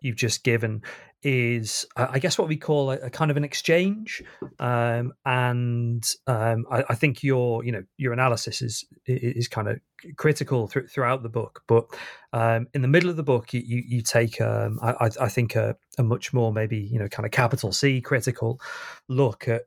you've 0.00 0.16
just 0.16 0.44
given, 0.44 0.82
is, 1.24 1.86
I 1.96 2.18
guess, 2.18 2.38
what 2.38 2.48
we 2.48 2.56
call 2.56 2.90
a, 2.90 2.96
a 2.98 3.10
kind 3.10 3.30
of 3.30 3.36
an 3.36 3.44
exchange, 3.44 4.22
um, 4.58 5.12
and 5.24 6.04
um, 6.26 6.66
I, 6.70 6.84
I, 6.90 6.94
think 6.94 7.22
your, 7.22 7.64
you 7.64 7.72
know, 7.72 7.82
your 7.96 8.12
analysis 8.12 8.60
is 8.60 8.84
is 9.06 9.48
kind 9.48 9.68
of 9.68 9.80
critical 10.16 10.68
th- 10.68 10.90
throughout 10.90 11.22
the 11.22 11.30
book. 11.30 11.62
But 11.66 11.86
um, 12.32 12.66
in 12.74 12.82
the 12.82 12.88
middle 12.88 13.08
of 13.08 13.16
the 13.16 13.22
book, 13.22 13.54
you 13.54 13.62
you, 13.64 13.82
you 13.86 14.02
take, 14.02 14.40
um, 14.40 14.78
I, 14.82 15.10
I, 15.20 15.28
think, 15.28 15.56
a, 15.56 15.76
a 15.98 16.02
much 16.02 16.34
more 16.34 16.52
maybe 16.52 16.78
you 16.78 16.98
know 16.98 17.08
kind 17.08 17.24
of 17.24 17.32
capital 17.32 17.72
C 17.72 18.00
critical 18.02 18.60
look 19.08 19.48
at 19.48 19.62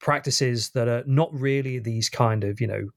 practices 0.00 0.70
that 0.70 0.88
are 0.88 1.04
not 1.06 1.28
really 1.32 1.78
these 1.78 2.08
kind 2.08 2.44
of 2.44 2.60
you 2.60 2.66
know 2.66 2.88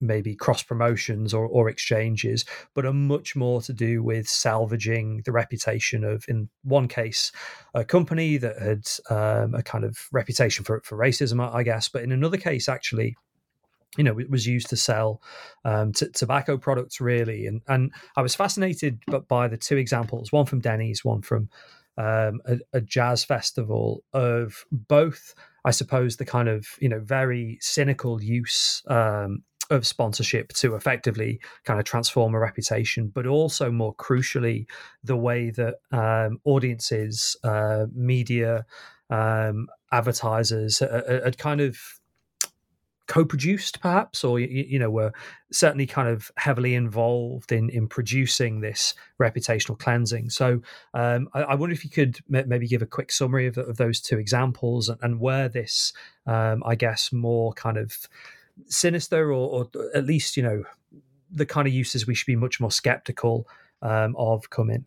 maybe 0.00 0.34
cross 0.34 0.62
promotions 0.62 1.34
or, 1.34 1.46
or 1.46 1.68
exchanges, 1.68 2.44
but 2.74 2.86
are 2.86 2.92
much 2.92 3.34
more 3.34 3.60
to 3.62 3.72
do 3.72 4.02
with 4.02 4.28
salvaging 4.28 5.22
the 5.24 5.32
reputation 5.32 6.04
of, 6.04 6.24
in 6.28 6.48
one 6.62 6.88
case, 6.88 7.32
a 7.74 7.84
company 7.84 8.36
that 8.36 8.60
had 8.60 8.86
um, 9.10 9.54
a 9.54 9.62
kind 9.62 9.84
of 9.84 10.08
reputation 10.12 10.64
for, 10.64 10.80
for 10.84 10.96
racism, 10.96 11.40
I 11.52 11.62
guess, 11.62 11.88
but 11.88 12.02
in 12.02 12.12
another 12.12 12.36
case, 12.36 12.68
actually, 12.68 13.16
you 13.96 14.04
know, 14.04 14.18
it 14.18 14.30
was 14.30 14.46
used 14.46 14.68
to 14.70 14.76
sell 14.76 15.20
um, 15.64 15.92
t- 15.92 16.08
tobacco 16.14 16.58
products, 16.58 17.00
really. 17.00 17.46
And 17.46 17.62
and 17.68 17.92
I 18.16 18.22
was 18.22 18.34
fascinated 18.34 19.02
by 19.28 19.48
the 19.48 19.56
two 19.56 19.76
examples, 19.76 20.30
one 20.30 20.46
from 20.46 20.60
Denny's, 20.60 21.04
one 21.04 21.22
from 21.22 21.48
um, 21.96 22.40
a, 22.44 22.58
a, 22.72 22.80
jazz 22.80 23.24
festival 23.24 24.04
of 24.12 24.64
both. 24.70 25.34
I 25.64 25.72
suppose 25.72 26.16
the 26.16 26.24
kind 26.24 26.48
of 26.48 26.66
you 26.80 26.88
know 26.88 27.00
very 27.00 27.58
cynical 27.60 28.22
use 28.22 28.82
um, 28.86 29.42
of 29.70 29.86
sponsorship 29.86 30.52
to 30.54 30.74
effectively 30.74 31.40
kind 31.64 31.78
of 31.78 31.84
transform 31.84 32.34
a 32.34 32.38
reputation, 32.38 33.08
but 33.08 33.26
also 33.26 33.70
more 33.70 33.94
crucially, 33.94 34.66
the 35.04 35.16
way 35.16 35.50
that 35.50 35.76
um, 35.92 36.40
audiences, 36.44 37.36
uh, 37.44 37.86
media, 37.94 38.64
um, 39.10 39.68
advertisers 39.92 40.80
had 40.80 41.38
kind 41.38 41.60
of 41.60 41.78
co-produced 43.08 43.80
perhaps 43.80 44.22
or 44.22 44.38
you, 44.38 44.78
know 44.78 44.90
were 44.90 45.12
certainly 45.50 45.86
kind 45.86 46.08
of 46.08 46.30
heavily 46.36 46.74
involved 46.74 47.50
in 47.50 47.70
in 47.70 47.88
producing 47.88 48.60
this 48.60 48.94
reputational 49.20 49.78
cleansing. 49.78 50.28
So 50.28 50.60
um, 50.92 51.28
I, 51.32 51.40
I, 51.40 51.54
wonder 51.54 51.72
if 51.72 51.84
you 51.84 51.90
could 51.90 52.18
maybe 52.28 52.68
give 52.68 52.82
a 52.82 52.86
quick 52.86 53.10
summary 53.10 53.46
of, 53.46 53.56
of 53.56 53.78
those 53.78 54.00
two 54.00 54.18
examples 54.18 54.90
and, 54.90 54.98
and 55.02 55.20
where 55.20 55.48
this 55.48 55.92
um, 56.26 56.62
i 56.66 56.74
guess 56.74 57.10
more 57.10 57.54
kind 57.54 57.78
of 57.78 58.08
sinister 58.66 59.32
or, 59.32 59.68
or, 59.74 59.90
at 59.94 60.04
least 60.04 60.36
you 60.36 60.42
know 60.42 60.64
the 61.30 61.46
kind 61.46 61.68
of 61.68 61.74
uses 61.74 62.06
we 62.06 62.14
should 62.14 62.26
be 62.26 62.36
much 62.36 62.60
more 62.60 62.70
skeptical 62.70 63.46
um, 63.82 64.16
of 64.16 64.50
come 64.50 64.70
in 64.70 64.86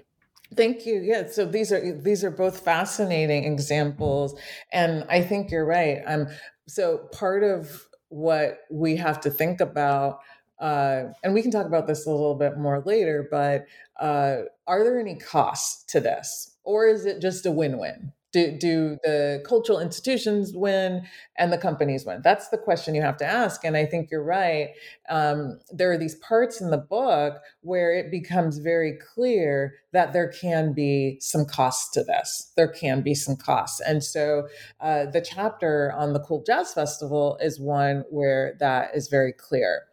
Thank 0.55 0.85
you. 0.85 0.99
Yeah. 1.01 1.27
So 1.27 1.45
these 1.45 1.71
are 1.71 1.97
these 2.01 2.23
are 2.23 2.31
both 2.31 2.59
fascinating 2.59 3.45
examples, 3.45 4.37
and 4.71 5.05
I 5.09 5.21
think 5.21 5.49
you're 5.49 5.65
right. 5.65 6.01
Um. 6.05 6.27
So 6.67 7.09
part 7.13 7.43
of 7.43 7.87
what 8.09 8.59
we 8.69 8.97
have 8.97 9.21
to 9.21 9.29
think 9.29 9.61
about, 9.61 10.19
uh, 10.59 11.03
and 11.23 11.33
we 11.33 11.41
can 11.41 11.51
talk 11.51 11.65
about 11.65 11.87
this 11.87 12.05
a 12.05 12.11
little 12.11 12.35
bit 12.35 12.57
more 12.57 12.83
later. 12.85 13.27
But 13.31 13.65
uh, 13.99 14.43
are 14.67 14.83
there 14.83 14.99
any 14.99 15.15
costs 15.15 15.85
to 15.93 16.01
this, 16.01 16.57
or 16.65 16.85
is 16.85 17.05
it 17.05 17.21
just 17.21 17.45
a 17.45 17.51
win-win? 17.51 18.11
Do, 18.31 18.57
do 18.57 18.97
the 19.03 19.43
cultural 19.45 19.79
institutions 19.79 20.53
win 20.53 21.05
and 21.37 21.51
the 21.51 21.57
companies 21.57 22.05
win. 22.05 22.21
That's 22.23 22.49
the 22.49 22.57
question 22.57 22.95
you 22.95 23.01
have 23.01 23.17
to 23.17 23.25
ask 23.25 23.63
and 23.63 23.75
i 23.75 23.85
think 23.85 24.09
you're 24.11 24.23
right. 24.23 24.69
Um, 25.09 25.59
there 25.71 25.91
are 25.91 25.97
these 25.97 26.15
parts 26.15 26.61
in 26.61 26.71
the 26.71 26.77
book 26.77 27.37
where 27.61 27.93
it 27.93 28.11
becomes 28.11 28.57
very 28.59 28.97
clear 29.13 29.75
that 29.93 30.13
there 30.13 30.29
can 30.29 30.73
be 30.73 31.17
some 31.19 31.45
costs 31.45 31.91
to 31.91 32.03
this. 32.03 32.51
There 32.55 32.67
can 32.67 33.01
be 33.01 33.13
some 33.13 33.35
costs. 33.35 33.81
And 33.81 34.03
so 34.03 34.47
uh, 34.79 35.05
the 35.05 35.21
chapter 35.21 35.93
on 35.97 36.13
the 36.13 36.19
Kool 36.19 36.43
Jazz 36.45 36.73
Festival 36.73 37.37
is 37.41 37.59
one 37.59 38.05
where 38.09 38.55
that 38.59 38.95
is 38.95 39.07
very 39.09 39.33
clear. 39.33 39.83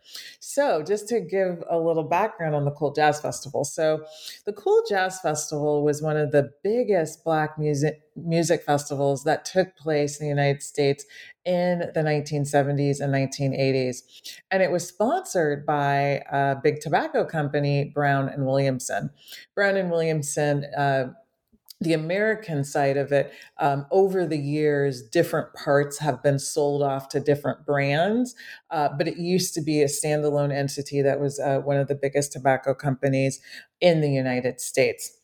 So, 0.40 0.82
just 0.82 1.08
to 1.08 1.20
give 1.20 1.62
a 1.68 1.78
little 1.78 2.02
background 2.02 2.54
on 2.54 2.64
the 2.64 2.70
Kool 2.70 2.94
Jazz 2.94 3.20
Festival. 3.20 3.64
So, 3.64 4.04
the 4.46 4.54
Kool 4.54 4.82
Jazz 4.88 5.20
Festival 5.20 5.84
was 5.84 6.00
one 6.00 6.16
of 6.16 6.32
the 6.32 6.50
biggest 6.62 7.24
Black 7.24 7.58
music 7.58 8.00
music 8.16 8.62
festivals 8.64 9.24
that 9.24 9.44
took 9.44 9.76
place 9.76 10.18
in 10.18 10.24
the 10.24 10.30
United 10.30 10.62
States 10.62 11.04
in 11.48 11.78
the 11.94 12.02
1970s 12.02 13.00
and 13.00 13.14
1980s, 13.14 14.02
and 14.50 14.62
it 14.62 14.70
was 14.70 14.86
sponsored 14.86 15.64
by 15.64 16.22
a 16.30 16.56
big 16.62 16.80
tobacco 16.80 17.24
company, 17.24 17.90
Brown 17.94 18.28
and 18.28 18.44
Williamson. 18.44 19.08
Brown 19.54 19.78
and 19.78 19.90
Williamson. 19.90 20.66
Uh, 20.76 21.14
the 21.80 21.92
American 21.92 22.64
side 22.64 22.96
of 22.96 23.12
it, 23.12 23.32
um, 23.58 23.86
over 23.92 24.26
the 24.26 24.36
years, 24.36 25.00
different 25.00 25.54
parts 25.54 25.98
have 25.98 26.22
been 26.22 26.38
sold 26.38 26.82
off 26.82 27.08
to 27.08 27.20
different 27.20 27.64
brands. 27.64 28.34
Uh, 28.70 28.88
but 28.98 29.06
it 29.06 29.16
used 29.16 29.54
to 29.54 29.62
be 29.62 29.80
a 29.80 29.86
standalone 29.86 30.52
entity 30.52 31.00
that 31.02 31.20
was 31.20 31.38
uh, 31.38 31.60
one 31.60 31.76
of 31.76 31.86
the 31.88 31.94
biggest 31.94 32.32
tobacco 32.32 32.74
companies 32.74 33.40
in 33.80 34.00
the 34.00 34.10
United 34.10 34.60
States. 34.60 35.17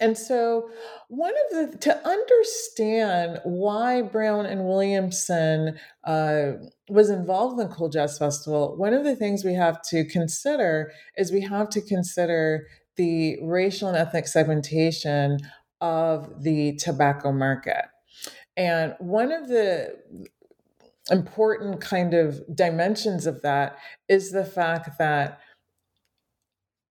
And 0.00 0.16
so, 0.16 0.70
one 1.08 1.34
of 1.44 1.70
the 1.70 1.78
to 1.78 2.08
understand 2.08 3.40
why 3.44 4.00
Brown 4.00 4.46
and 4.46 4.64
Williamson 4.64 5.78
uh, 6.04 6.52
was 6.88 7.10
involved 7.10 7.60
in 7.60 7.68
the 7.68 7.74
Kool 7.74 7.90
Jazz 7.90 8.18
Festival, 8.18 8.76
one 8.76 8.94
of 8.94 9.04
the 9.04 9.14
things 9.14 9.44
we 9.44 9.54
have 9.54 9.82
to 9.82 10.04
consider 10.06 10.90
is 11.16 11.30
we 11.30 11.42
have 11.42 11.68
to 11.70 11.82
consider 11.82 12.66
the 12.96 13.38
racial 13.42 13.88
and 13.88 13.96
ethnic 13.96 14.26
segmentation 14.26 15.38
of 15.82 16.42
the 16.42 16.76
tobacco 16.76 17.30
market. 17.30 17.84
And 18.56 18.94
one 18.98 19.32
of 19.32 19.48
the 19.48 19.96
important 21.10 21.80
kind 21.80 22.14
of 22.14 22.40
dimensions 22.54 23.26
of 23.26 23.42
that 23.42 23.78
is 24.08 24.32
the 24.32 24.44
fact 24.44 24.98
that 24.98 25.40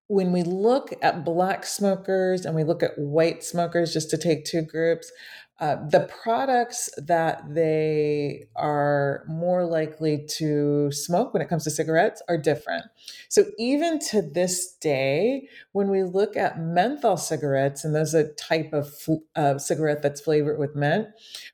when 0.09 0.31
we 0.31 0.41
look 0.41 0.91
at 1.03 1.23
black 1.23 1.63
smokers 1.65 2.43
and 2.43 2.55
we 2.55 2.63
look 2.63 2.81
at 2.81 2.97
white 2.97 3.43
smokers, 3.43 3.93
just 3.93 4.09
to 4.09 4.17
take 4.17 4.43
two 4.43 4.63
groups, 4.63 5.11
uh, 5.59 5.75
the 5.89 6.09
products 6.23 6.89
that 6.97 7.43
they 7.53 8.47
are 8.55 9.23
more 9.27 9.65
likely 9.65 10.25
to 10.25 10.89
smoke 10.91 11.33
when 11.33 11.43
it 11.43 11.49
comes 11.49 11.65
to 11.65 11.69
cigarettes 11.69 12.23
are 12.27 12.37
different. 12.37 12.85
So, 13.27 13.43
even 13.59 13.99
to 14.11 14.21
this 14.21 14.73
day, 14.81 15.47
when 15.73 15.89
we 15.89 16.03
look 16.03 16.35
at 16.37 16.59
menthol 16.59 17.17
cigarettes, 17.17 17.83
and 17.83 17.93
those 17.93 18.15
are 18.15 18.19
a 18.21 18.33
type 18.35 18.73
of 18.73 18.87
uh, 19.35 19.59
cigarette 19.59 20.01
that's 20.01 20.21
flavored 20.21 20.57
with 20.57 20.75
mint, 20.75 21.09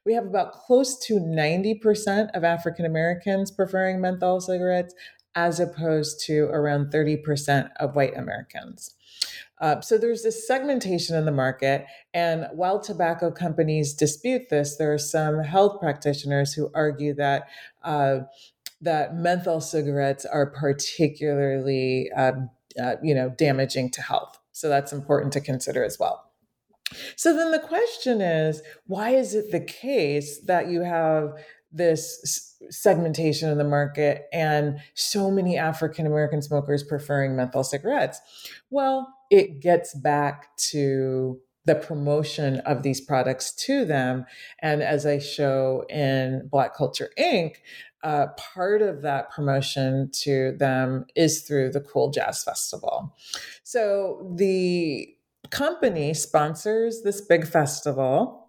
we 0.06 0.14
have 0.14 0.28
about 0.28 0.54
close 0.54 0.98
to 1.08 1.16
90% 1.16 2.30
of 2.36 2.44
African 2.44 2.86
Americans 2.86 3.52
preferring 3.52 4.00
menthol 4.00 4.40
cigarettes, 4.40 4.94
as 5.36 5.60
opposed 5.60 6.22
to 6.26 6.46
around 6.46 6.92
30% 6.92 7.70
of 7.80 7.96
white 7.96 8.18
Americans. 8.18 8.96
Uh, 9.62 9.80
so 9.80 9.98
there's 9.98 10.24
this 10.24 10.48
segmentation 10.48 11.16
in 11.16 11.26
the 11.26 11.32
market. 11.32 11.86
And 12.14 12.48
while 12.54 12.80
tobacco 12.80 13.32
companies 13.32 13.94
dispute 13.94 14.50
this, 14.50 14.78
there 14.78 14.94
are 14.94 14.98
some 14.98 15.40
health 15.40 15.80
practitioners 15.80 16.54
who 16.54 16.72
argue 16.74 17.14
that. 17.16 17.48
Uh, 17.84 18.22
that 18.82 19.16
menthol 19.16 19.62
cigarettes 19.62 20.26
are 20.26 20.52
particularly, 20.52 22.12
um, 22.12 22.50
uh, 22.80 22.96
you 23.02 23.16
know, 23.16 23.30
damaging 23.30 23.90
to 23.90 24.02
health. 24.02 24.38
So 24.52 24.70
that's 24.70 24.94
important 24.94 25.34
to 25.34 25.42
consider 25.42 25.84
as 25.84 25.98
well. 25.98 26.32
So 27.16 27.36
then 27.36 27.52
the 27.52 27.60
question 27.60 28.22
is, 28.22 28.62
why 28.86 29.12
is 29.12 29.34
it 29.34 29.52
the 29.52 29.60
case 29.60 30.40
that 30.46 30.70
you 30.70 30.82
have 30.82 31.34
this 31.76 32.56
segmentation 32.70 33.50
in 33.50 33.58
the 33.58 33.64
market 33.64 34.28
and 34.34 34.80
so 34.94 35.30
many 35.30 35.58
African 35.58 36.06
American 36.06 36.42
smokers 36.42 36.84
preferring 36.84 37.36
menthol 37.36 37.64
cigarettes? 37.64 38.20
Well, 38.70 39.08
it 39.30 39.60
gets 39.60 39.94
back 39.94 40.56
to 40.70 41.40
the 41.66 41.76
promotion 41.76 42.60
of 42.60 42.84
these 42.84 43.02
products 43.02 43.52
to 43.52 43.86
them. 43.86 44.26
And 44.60 44.84
as 44.84 45.06
I 45.06 45.20
show 45.20 45.84
in 45.90 46.48
Black 46.52 46.76
Culture 46.76 47.10
Inc., 47.20 47.56
uh, 48.04 48.28
part 48.38 48.84
of 48.84 49.02
that 49.02 49.32
promotion 49.32 50.12
to 50.14 50.56
them 50.58 51.06
is 51.16 51.42
through 51.42 51.72
the 51.72 51.82
Kool 51.82 52.12
Jazz 52.12 52.44
Festival. 52.44 53.16
So 53.64 54.32
the 54.36 55.16
company 55.50 56.14
sponsors 56.14 57.02
this 57.02 57.22
big 57.22 57.48
festival 57.48 58.45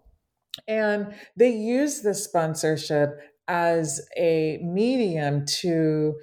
and 0.67 1.13
they 1.35 1.49
use 1.49 2.01
this 2.01 2.23
sponsorship 2.23 3.19
as 3.47 4.01
a 4.17 4.59
medium 4.61 5.45
to 5.45 6.15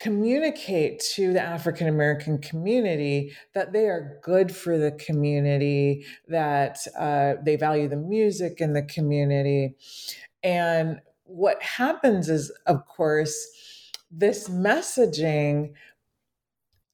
communicate 0.00 0.98
to 1.14 1.32
the 1.32 1.40
African 1.40 1.86
American 1.86 2.38
community 2.38 3.32
that 3.54 3.72
they 3.72 3.86
are 3.86 4.18
good 4.24 4.54
for 4.54 4.76
the 4.76 4.90
community, 4.90 6.04
that 6.26 6.78
uh, 6.98 7.34
they 7.44 7.54
value 7.54 7.86
the 7.86 7.96
music 7.96 8.60
in 8.60 8.72
the 8.72 8.82
community. 8.82 9.76
And 10.42 11.00
what 11.22 11.62
happens 11.62 12.28
is, 12.28 12.50
of 12.66 12.84
course, 12.86 13.34
this 14.10 14.48
messaging 14.48 15.72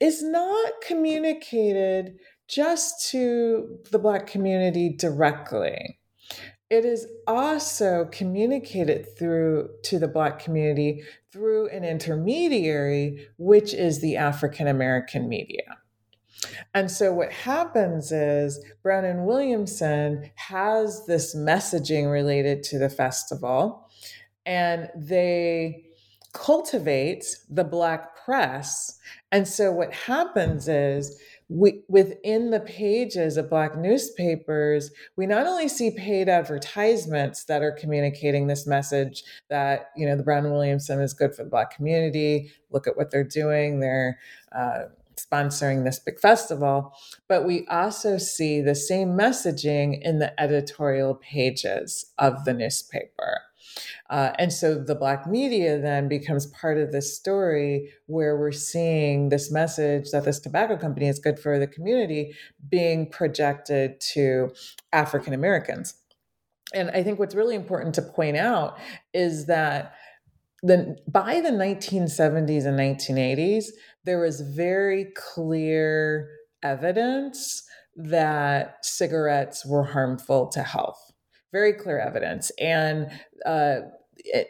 is 0.00 0.22
not 0.22 0.72
communicated 0.86 2.18
just 2.46 3.10
to 3.10 3.78
the 3.90 3.98
Black 3.98 4.26
community 4.26 4.90
directly. 4.90 5.97
It 6.70 6.84
is 6.84 7.06
also 7.26 8.08
communicated 8.12 9.16
through 9.18 9.70
to 9.84 9.98
the 9.98 10.08
Black 10.08 10.38
community 10.38 11.02
through 11.32 11.68
an 11.68 11.82
intermediary, 11.82 13.26
which 13.38 13.72
is 13.72 14.00
the 14.00 14.16
African 14.16 14.66
American 14.66 15.28
media. 15.28 15.78
And 16.74 16.90
so 16.90 17.12
what 17.12 17.32
happens 17.32 18.12
is 18.12 18.62
Brown 18.82 19.04
and 19.04 19.24
Williamson 19.24 20.30
has 20.34 21.06
this 21.06 21.34
messaging 21.34 22.12
related 22.12 22.62
to 22.64 22.78
the 22.78 22.90
festival, 22.90 23.88
and 24.44 24.90
they 24.94 25.84
cultivate 26.34 27.24
the 27.48 27.64
Black 27.64 28.14
press. 28.24 28.98
And 29.32 29.48
so 29.48 29.72
what 29.72 29.92
happens 29.92 30.68
is 30.68 31.18
we, 31.48 31.82
within 31.88 32.50
the 32.50 32.60
pages 32.60 33.36
of 33.36 33.48
Black 33.48 33.76
newspapers, 33.76 34.90
we 35.16 35.26
not 35.26 35.46
only 35.46 35.68
see 35.68 35.90
paid 35.90 36.28
advertisements 36.28 37.44
that 37.44 37.62
are 37.62 37.72
communicating 37.72 38.46
this 38.46 38.66
message 38.66 39.24
that, 39.48 39.90
you 39.96 40.06
know, 40.06 40.16
the 40.16 40.22
Brown 40.22 40.44
and 40.44 40.52
Williamson 40.52 41.00
is 41.00 41.14
good 41.14 41.34
for 41.34 41.44
the 41.44 41.50
Black 41.50 41.74
community. 41.74 42.50
Look 42.70 42.86
at 42.86 42.96
what 42.96 43.10
they're 43.10 43.24
doing. 43.24 43.80
They're, 43.80 44.18
uh, 44.52 44.84
sponsoring 45.16 45.84
this 45.84 45.98
big 45.98 46.20
festival, 46.20 46.92
but 47.28 47.44
we 47.44 47.66
also 47.66 48.18
see 48.18 48.60
the 48.60 48.74
same 48.74 49.18
messaging 49.18 50.00
in 50.00 50.20
the 50.20 50.40
editorial 50.40 51.16
pages 51.16 52.12
of 52.18 52.44
the 52.44 52.54
newspaper. 52.54 53.40
Uh, 54.10 54.32
and 54.38 54.52
so 54.52 54.74
the 54.74 54.94
Black 54.94 55.26
media 55.26 55.78
then 55.80 56.08
becomes 56.08 56.46
part 56.46 56.78
of 56.78 56.92
this 56.92 57.16
story 57.16 57.90
where 58.06 58.36
we're 58.36 58.52
seeing 58.52 59.28
this 59.28 59.50
message 59.50 60.10
that 60.10 60.24
this 60.24 60.40
tobacco 60.40 60.76
company 60.76 61.08
is 61.08 61.18
good 61.18 61.38
for 61.38 61.58
the 61.58 61.66
community 61.66 62.34
being 62.68 63.08
projected 63.08 64.00
to 64.00 64.50
African 64.92 65.32
Americans. 65.32 65.94
And 66.74 66.90
I 66.90 67.02
think 67.02 67.18
what's 67.18 67.34
really 67.34 67.54
important 67.54 67.94
to 67.94 68.02
point 68.02 68.36
out 68.36 68.78
is 69.14 69.46
that 69.46 69.94
the, 70.62 70.96
by 71.06 71.40
the 71.40 71.50
1970s 71.50 72.66
and 72.66 72.78
1980s, 72.78 73.66
there 74.04 74.20
was 74.20 74.40
very 74.40 75.12
clear 75.16 76.28
evidence 76.62 77.62
that 77.96 78.84
cigarettes 78.84 79.64
were 79.64 79.84
harmful 79.84 80.48
to 80.48 80.62
health. 80.62 81.07
Very 81.52 81.72
clear 81.72 81.98
evidence. 81.98 82.50
And 82.58 83.10
uh, 83.46 83.80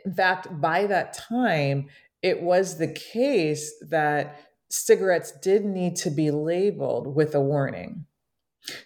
in 0.04 0.14
fact, 0.14 0.60
by 0.60 0.86
that 0.86 1.12
time, 1.12 1.88
it 2.22 2.42
was 2.42 2.78
the 2.78 2.92
case 2.92 3.72
that 3.90 4.40
cigarettes 4.68 5.32
did 5.40 5.64
need 5.64 5.96
to 5.96 6.10
be 6.10 6.30
labeled 6.30 7.14
with 7.14 7.34
a 7.34 7.40
warning. 7.40 8.06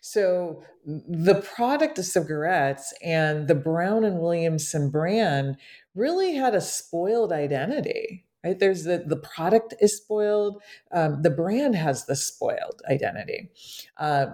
So 0.01 0.62
the 0.85 1.42
product 1.55 1.98
of 1.98 2.05
cigarettes 2.05 2.92
and 3.03 3.48
the 3.48 3.55
Brown 3.55 4.05
and 4.05 4.20
Williamson 4.20 4.90
brand 4.90 5.57
really 5.94 6.35
had 6.35 6.55
a 6.55 6.61
spoiled 6.61 7.33
identity 7.33 8.27
right 8.44 8.59
there's 8.59 8.85
the 8.85 9.05
the 9.07 9.16
product 9.16 9.75
is 9.81 9.96
spoiled 9.96 10.62
um, 10.92 11.22
the 11.22 11.31
brand 11.31 11.75
has 11.75 12.07
the 12.07 12.16
spoiled 12.16 12.83
identity 12.88 13.51
uh, 13.98 14.27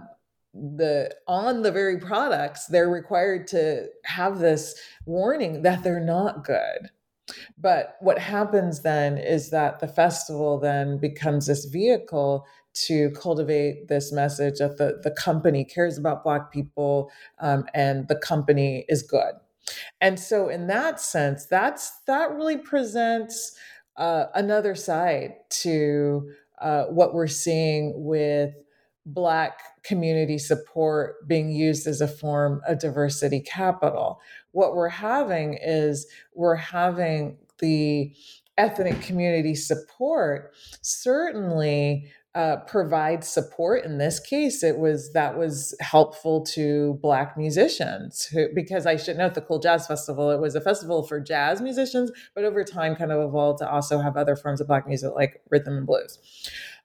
the 0.77 1.15
on 1.27 1.63
the 1.63 1.73
very 1.73 1.99
products 1.99 2.67
they're 2.67 2.91
required 2.91 3.47
to 3.47 3.87
have 4.05 4.39
this 4.39 4.75
warning 5.07 5.63
that 5.63 5.83
they're 5.83 6.01
not 6.01 6.45
good. 6.45 6.91
But 7.59 7.97
what 8.01 8.19
happens 8.19 8.81
then 8.81 9.19
is 9.19 9.51
that 9.51 9.81
the 9.81 9.89
festival 9.89 10.59
then 10.59 10.99
becomes 10.99 11.47
this 11.47 11.67
vehicle 11.67 12.47
to 12.87 13.11
cultivate 13.11 13.89
this 13.89 14.13
message 14.13 14.59
that 14.59 14.79
the, 14.79 15.01
the 15.03 15.11
company 15.11 15.65
cares 15.65 15.99
about 15.99 16.25
black 16.25 16.51
people 16.51 17.11
um, 17.41 17.67
and 17.75 18.09
the 18.09 18.17
company 18.17 18.85
is 18.89 19.03
good. 19.03 19.35
And 20.01 20.19
so 20.19 20.49
in 20.49 20.67
that 20.69 21.01
sense 21.01 21.47
that's 21.47 22.01
that 22.07 22.33
really 22.33 22.57
presents 22.57 23.57
uh, 23.97 24.27
another 24.35 24.75
side 24.75 25.35
to 25.51 26.31
uh, 26.61 26.85
what 26.85 27.15
we're 27.15 27.27
seeing 27.27 27.93
with 28.05 28.55
Black 29.15 29.83
community 29.83 30.39
support 30.39 31.27
being 31.27 31.51
used 31.51 31.87
as 31.87 32.01
a 32.01 32.09
form 32.09 32.61
of 32.69 32.79
diversity 32.79 33.41
capital. 33.41 34.21
What 34.53 34.75
we're 34.75 34.89
having 34.89 35.59
is 35.61 36.07
we're 36.35 36.57
having 36.57 37.39
the 37.59 38.15
ethnic 38.59 39.01
community 39.01 39.55
support 39.55 40.53
certainly 40.83 42.13
uh, 42.35 42.57
provide 42.67 43.25
support. 43.25 43.85
In 43.85 43.99
this 43.99 44.21
case, 44.21 44.63
it 44.63 44.79
was 44.79 45.13
that 45.13 45.37
was 45.37 45.75
helpful 45.81 46.45
to 46.45 46.99
Black 47.03 47.37
musicians 47.37 48.27
who, 48.27 48.49
because 48.55 48.87
I 48.87 48.97
should 48.97 49.17
note 49.17 49.35
the 49.35 49.41
Kool 49.41 49.59
Jazz 49.59 49.87
Festival, 49.87 50.31
it 50.31 50.39
was 50.39 50.55
a 50.55 50.61
festival 50.61 51.03
for 51.03 51.19
jazz 51.21 51.61
musicians, 51.61 52.13
but 52.35 52.45
over 52.45 52.63
time 52.63 52.95
kind 52.95 53.11
of 53.11 53.27
evolved 53.27 53.59
to 53.61 53.69
also 53.69 54.01
have 54.01 54.17
other 54.17 54.37
forms 54.37 54.61
of 54.61 54.69
Black 54.69 54.87
music 54.87 55.11
like 55.17 55.41
rhythm 55.51 55.79
and 55.79 55.87
blues. 55.87 56.19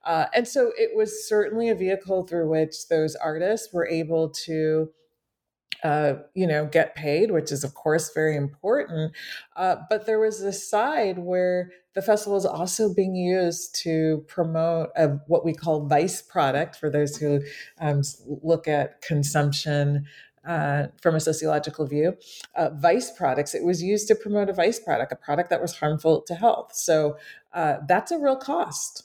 Uh, 0.04 0.26
and 0.34 0.46
so 0.46 0.72
it 0.76 0.96
was 0.96 1.26
certainly 1.26 1.68
a 1.68 1.74
vehicle 1.74 2.26
through 2.26 2.48
which 2.48 2.88
those 2.88 3.16
artists 3.16 3.72
were 3.72 3.88
able 3.88 4.28
to 4.28 4.90
uh, 5.84 6.14
you 6.34 6.46
know, 6.46 6.64
get 6.64 6.94
paid, 6.94 7.30
which 7.30 7.52
is 7.52 7.62
of 7.62 7.74
course 7.74 8.10
very 8.14 8.36
important. 8.36 9.12
Uh, 9.54 9.76
but 9.90 10.06
there 10.06 10.18
was 10.18 10.40
this 10.40 10.68
side 10.68 11.18
where 11.18 11.70
the 11.94 12.00
festival 12.00 12.36
is 12.36 12.46
also 12.46 12.92
being 12.92 13.14
used 13.14 13.74
to 13.82 14.24
promote 14.26 14.88
a, 14.96 15.08
what 15.26 15.44
we 15.44 15.52
call 15.52 15.86
vice 15.86 16.22
product 16.22 16.76
for 16.76 16.88
those 16.88 17.16
who 17.16 17.40
um, 17.80 18.00
look 18.42 18.66
at 18.66 19.02
consumption 19.02 20.06
uh, 20.46 20.86
from 21.00 21.14
a 21.14 21.20
sociological 21.20 21.86
view. 21.86 22.16
Uh, 22.54 22.70
vice 22.74 23.10
products, 23.10 23.54
it 23.54 23.64
was 23.64 23.82
used 23.82 24.08
to 24.08 24.14
promote 24.14 24.48
a 24.48 24.52
vice 24.52 24.78
product, 24.78 25.12
a 25.12 25.16
product 25.16 25.50
that 25.50 25.60
was 25.60 25.76
harmful 25.76 26.22
to 26.22 26.34
health. 26.34 26.72
So 26.74 27.16
uh, 27.52 27.76
that's 27.86 28.10
a 28.10 28.18
real 28.18 28.36
cost. 28.36 29.04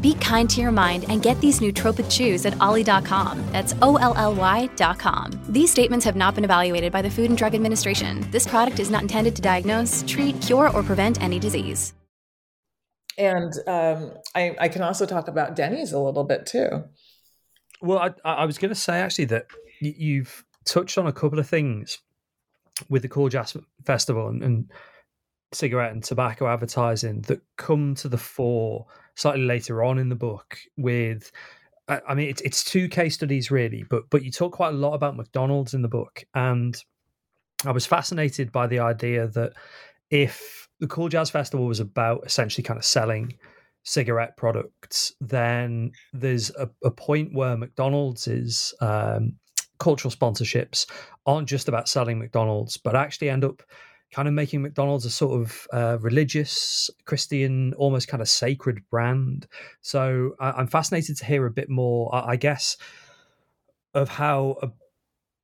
Be 0.00 0.14
kind 0.14 0.48
to 0.50 0.60
your 0.60 0.72
mind 0.72 1.04
and 1.08 1.22
get 1.22 1.40
these 1.40 1.60
nootropic 1.60 2.10
chews 2.10 2.44
at 2.46 2.60
olly.com. 2.60 3.44
That's 3.52 3.74
O 3.82 3.96
L 3.96 4.14
L 4.16 4.34
Y.com. 4.34 5.40
These 5.48 5.70
statements 5.70 6.04
have 6.04 6.16
not 6.16 6.34
been 6.34 6.44
evaluated 6.44 6.92
by 6.92 7.02
the 7.02 7.10
Food 7.10 7.28
and 7.28 7.38
Drug 7.38 7.54
Administration. 7.54 8.26
This 8.30 8.46
product 8.46 8.80
is 8.80 8.90
not 8.90 9.02
intended 9.02 9.36
to 9.36 9.42
diagnose, 9.42 10.02
treat, 10.06 10.40
cure, 10.42 10.70
or 10.70 10.82
prevent 10.82 11.22
any 11.22 11.38
disease. 11.38 11.94
And 13.18 13.52
um, 13.66 14.12
I, 14.34 14.54
I, 14.60 14.68
can 14.68 14.82
also 14.82 15.06
talk 15.06 15.28
about 15.28 15.56
Denny's 15.56 15.92
a 15.92 15.98
little 15.98 16.24
bit 16.24 16.44
too. 16.44 16.84
Well, 17.80 17.98
I, 17.98 18.12
I 18.24 18.44
was 18.44 18.58
going 18.58 18.68
to 18.68 18.74
say 18.74 19.00
actually 19.00 19.26
that 19.26 19.46
you've 19.80 20.44
touched 20.66 20.98
on 20.98 21.06
a 21.06 21.12
couple 21.12 21.38
of 21.38 21.48
things 21.48 21.98
with 22.88 23.02
the 23.02 23.08
Kool 23.08 23.28
Jazz 23.28 23.56
Festival 23.84 24.28
and, 24.28 24.42
and 24.42 24.70
cigarette 25.52 25.92
and 25.92 26.04
tobacco 26.04 26.46
advertising 26.46 27.22
that 27.22 27.40
come 27.56 27.94
to 27.96 28.08
the 28.08 28.18
fore 28.18 28.86
slightly 29.16 29.44
later 29.44 29.82
on 29.82 29.98
in 29.98 30.08
the 30.08 30.14
book 30.14 30.58
with 30.76 31.32
I 31.88 32.14
mean, 32.14 32.28
it's 32.28 32.40
it's 32.40 32.64
two 32.64 32.88
case 32.88 33.14
studies 33.14 33.52
really, 33.52 33.84
but 33.88 34.10
but 34.10 34.24
you 34.24 34.32
talk 34.32 34.52
quite 34.52 34.70
a 34.70 34.76
lot 34.76 34.94
about 34.94 35.16
McDonald's 35.16 35.72
in 35.72 35.82
the 35.82 35.88
book, 35.88 36.24
and 36.34 36.76
I 37.64 37.70
was 37.70 37.86
fascinated 37.86 38.50
by 38.50 38.66
the 38.66 38.80
idea 38.80 39.28
that 39.28 39.52
if 40.10 40.68
the 40.80 40.88
Kool 40.88 41.08
Jazz 41.08 41.30
Festival 41.30 41.66
was 41.66 41.78
about 41.78 42.24
essentially 42.26 42.64
kind 42.64 42.76
of 42.76 42.84
selling 42.84 43.34
cigarette 43.84 44.36
products, 44.36 45.12
then 45.20 45.92
there's 46.12 46.50
a, 46.56 46.68
a 46.82 46.90
point 46.90 47.32
where 47.32 47.56
McDonald's 47.56 48.26
is 48.26 48.74
um, 48.80 49.34
cultural 49.78 50.12
sponsorships 50.12 50.90
aren't 51.24 51.48
just 51.48 51.68
about 51.68 51.88
selling 51.88 52.18
McDonald's, 52.18 52.76
but 52.76 52.96
actually 52.96 53.30
end 53.30 53.44
up 53.44 53.62
kind 54.12 54.28
of 54.28 54.34
making 54.34 54.62
McDonald's 54.62 55.04
a 55.04 55.10
sort 55.10 55.40
of 55.40 55.66
uh, 55.72 55.98
religious, 56.00 56.90
Christian, 57.04 57.74
almost 57.74 58.08
kind 58.08 58.20
of 58.20 58.28
sacred 58.28 58.80
brand. 58.90 59.46
So 59.80 60.34
I- 60.40 60.60
am 60.60 60.68
fascinated 60.68 61.16
to 61.18 61.24
hear 61.24 61.46
a 61.46 61.50
bit 61.50 61.68
more, 61.68 62.14
I 62.14 62.36
guess, 62.36 62.76
of 63.94 64.08
how 64.08 64.56
a 64.62 64.70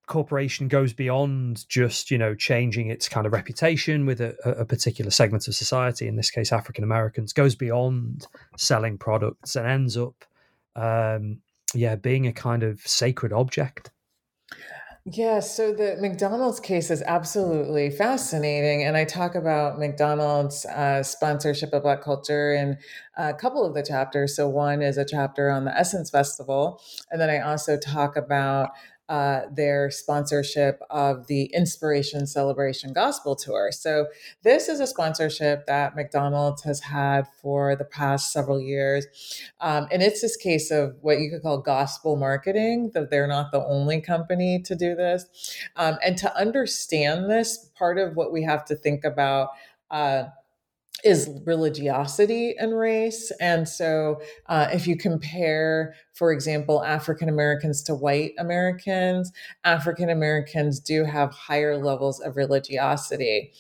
corporation 0.07 0.69
goes 0.69 0.93
beyond 0.93 1.67
just 1.69 2.11
you 2.11 2.19
know 2.19 2.35
changing 2.35 2.91
its 2.91 3.09
kind 3.09 3.27
of 3.27 3.33
reputation 3.33 4.05
with 4.05 4.21
a, 4.21 4.37
a 4.45 4.65
particular 4.65 5.11
segment 5.11 5.47
of 5.47 5.55
society 5.55 6.09
in 6.09 6.17
this 6.17 6.31
case 6.31 6.53
african 6.53 6.83
americans 6.83 7.33
goes 7.33 7.55
beyond 7.55 8.27
selling 8.59 8.99
products 8.99 9.55
and 9.55 9.67
ends 9.67 9.97
up 9.97 10.25
um 10.75 11.39
yeah 11.73 11.95
being 11.95 12.27
a 12.27 12.33
kind 12.33 12.65
of 12.65 12.81
sacred 12.81 13.33
object 13.33 13.91
yeah, 15.05 15.41
so 15.41 15.73
the 15.73 15.97
McDonald's 16.01 16.61
case 16.61 16.89
is 16.89 17.03
absolutely 17.03 17.91
fascinating. 17.91 18.85
And 18.85 18.97
I 18.97 19.05
talk 19.05 19.35
about 19.35 19.77
McDonald's 19.77 20.65
uh, 20.67 21.03
sponsorship 21.03 21.73
of 21.73 21.83
Black 21.83 22.03
culture 22.03 22.55
in 22.55 22.79
a 23.17 23.35
couple 23.35 23.67
of 23.67 23.75
the 23.75 23.83
chapters. 23.83 24.37
So, 24.37 24.49
one 24.49 24.81
is 24.81 24.99
a 24.99 25.05
chapter 25.05 25.51
on 25.51 25.65
the 25.65 25.77
Essence 25.77 26.09
Festival. 26.09 26.81
And 27.11 27.21
then 27.21 27.31
I 27.31 27.41
also 27.41 27.77
talk 27.77 28.15
about 28.15 28.71
uh, 29.09 29.43
their 29.55 29.91
sponsorship 29.91 30.81
of 30.91 31.27
the 31.27 31.45
Inspiration 31.55 32.27
Celebration 32.27 32.93
Gospel 32.93 33.37
Tour. 33.37 33.71
So, 33.73 34.07
this 34.43 34.69
is 34.69 34.81
a 34.81 34.87
sponsorship 34.87 35.67
that 35.67 35.95
McDonald's 35.97 36.63
has 36.63 36.81
had 36.81 37.27
for 37.41 37.77
the 37.77 37.85
past 37.85 38.33
several 38.33 38.61
years. 38.61 39.07
Um, 39.61 39.89
and 39.91 40.03
it's 40.03 40.21
this 40.21 40.37
case 40.37 40.71
of 40.71 40.97
what 41.01 41.19
you 41.19 41.31
could 41.31 41.43
call 41.43 41.59
gospel 41.59 42.17
marketing, 42.17 42.93
that 42.95 43.11
they're 43.11 43.27
not 43.27 43.53
the 43.53 43.65
only 43.65 44.01
company 44.01 44.63
to 44.63 44.75
do 44.75 44.95
this. 44.95 45.27
Um, 45.77 45.99
and 46.05 46.17
to 46.19 46.37
understand 46.37 47.31
this, 47.31 47.71
part 47.75 47.99
of 47.99 48.17
what 48.17 48.33
we 48.33 48.43
have 48.45 48.65
to 48.67 48.77
think 48.77 49.05
about. 49.05 49.51
Uh, 49.91 50.25
is 51.05 51.29
religiosity 51.45 52.55
and 52.59 52.79
race. 52.79 53.33
And 53.41 53.69
so, 53.69 54.21
uh, 54.47 54.69
if 54.73 54.87
you 54.87 54.97
compare, 54.97 55.95
for 56.15 56.33
example, 56.33 56.85
African 56.85 57.29
Americans 57.29 57.83
to 57.85 57.95
white 57.95 58.33
Americans, 58.39 59.33
African 59.65 60.11
Americans 60.11 60.79
do 60.81 61.05
have 61.05 61.33
higher 61.33 61.77
levels 61.77 62.21
of 62.21 62.37
religiosity. 62.37 63.53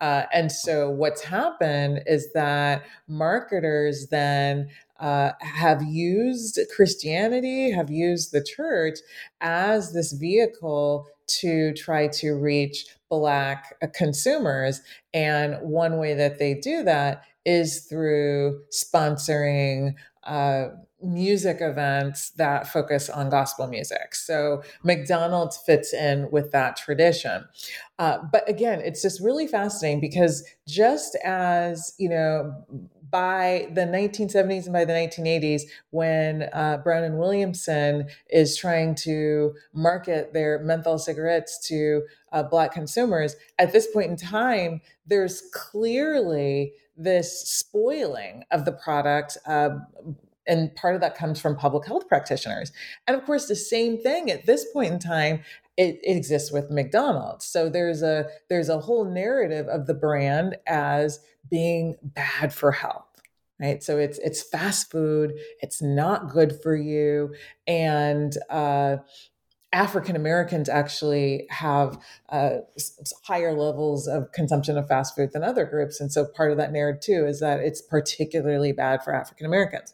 Uh, 0.00 0.24
and 0.32 0.50
so, 0.50 0.90
what's 0.90 1.22
happened 1.22 2.02
is 2.06 2.32
that 2.32 2.84
marketers 3.08 4.08
then 4.08 4.68
uh, 5.00 5.32
have 5.40 5.82
used 5.82 6.58
Christianity, 6.74 7.70
have 7.70 7.90
used 7.90 8.32
the 8.32 8.42
church 8.42 8.98
as 9.40 9.92
this 9.92 10.12
vehicle 10.12 11.06
to 11.26 11.72
try 11.74 12.08
to 12.08 12.32
reach 12.32 12.86
Black 13.08 13.74
uh, 13.82 13.86
consumers. 13.94 14.80
And 15.14 15.56
one 15.60 15.98
way 15.98 16.14
that 16.14 16.38
they 16.38 16.54
do 16.54 16.82
that 16.84 17.22
is 17.44 17.86
through 17.86 18.60
sponsoring 18.72 19.94
uh, 20.24 20.68
music 21.02 21.58
events 21.60 22.30
that 22.30 22.66
focus 22.66 23.08
on 23.08 23.30
gospel 23.30 23.66
music. 23.66 24.14
So 24.14 24.62
McDonald's 24.82 25.56
fits 25.58 25.92
in 25.92 26.30
with 26.30 26.50
that 26.52 26.76
tradition. 26.76 27.44
Uh, 27.98 28.18
but 28.32 28.48
again, 28.48 28.80
it's 28.80 29.02
just 29.02 29.20
really 29.20 29.46
fascinating 29.46 30.00
because 30.00 30.44
just 30.66 31.16
as, 31.24 31.94
you 31.98 32.08
know, 32.08 32.52
by 33.10 33.68
the 33.72 33.82
1970s 33.82 34.64
and 34.64 34.72
by 34.72 34.84
the 34.84 34.92
1980s, 34.92 35.62
when 35.90 36.48
uh, 36.52 36.78
Brown 36.82 37.04
and 37.04 37.18
Williamson 37.18 38.08
is 38.30 38.56
trying 38.56 38.94
to 38.96 39.54
market 39.72 40.32
their 40.32 40.58
menthol 40.60 40.98
cigarettes 40.98 41.58
to 41.68 42.02
uh, 42.32 42.42
Black 42.42 42.72
consumers, 42.72 43.36
at 43.58 43.72
this 43.72 43.86
point 43.86 44.10
in 44.10 44.16
time, 44.16 44.80
there's 45.06 45.42
clearly 45.52 46.72
this 46.96 47.46
spoiling 47.48 48.44
of 48.50 48.64
the 48.64 48.72
product. 48.72 49.36
Uh, 49.46 49.70
and 50.46 50.74
part 50.74 50.94
of 50.94 51.00
that 51.00 51.16
comes 51.16 51.40
from 51.40 51.56
public 51.56 51.86
health 51.86 52.08
practitioners. 52.08 52.72
And 53.06 53.16
of 53.16 53.24
course, 53.24 53.46
the 53.46 53.56
same 53.56 53.98
thing 53.98 54.30
at 54.30 54.46
this 54.46 54.64
point 54.72 54.92
in 54.92 54.98
time 54.98 55.40
it, 55.76 55.98
it, 56.02 56.16
exists 56.16 56.50
with 56.50 56.70
McDonald's. 56.70 57.44
So 57.44 57.68
there's 57.68 58.02
a 58.02 58.26
there's 58.48 58.68
a 58.68 58.80
whole 58.80 59.04
narrative 59.04 59.66
of 59.68 59.86
the 59.86 59.94
brand 59.94 60.56
as 60.66 61.20
being 61.50 61.96
bad 62.02 62.52
for 62.52 62.72
health 62.72 63.04
right 63.60 63.82
so 63.82 63.96
it's 63.96 64.18
it's 64.18 64.42
fast 64.42 64.90
food 64.90 65.32
it's 65.60 65.80
not 65.80 66.28
good 66.28 66.60
for 66.60 66.76
you 66.76 67.32
and 67.66 68.36
uh, 68.50 68.96
African 69.72 70.16
Americans 70.16 70.68
actually 70.70 71.46
have 71.50 71.98
uh, 72.30 72.58
higher 73.24 73.52
levels 73.52 74.06
of 74.06 74.32
consumption 74.32 74.78
of 74.78 74.88
fast 74.88 75.14
food 75.14 75.32
than 75.32 75.42
other 75.42 75.66
groups. 75.66 76.00
And 76.00 76.10
so 76.10 76.24
part 76.24 76.50
of 76.50 76.56
that 76.56 76.72
narrative, 76.72 77.02
too, 77.02 77.26
is 77.26 77.40
that 77.40 77.60
it's 77.60 77.82
particularly 77.82 78.72
bad 78.72 79.02
for 79.02 79.14
African 79.14 79.44
Americans. 79.44 79.92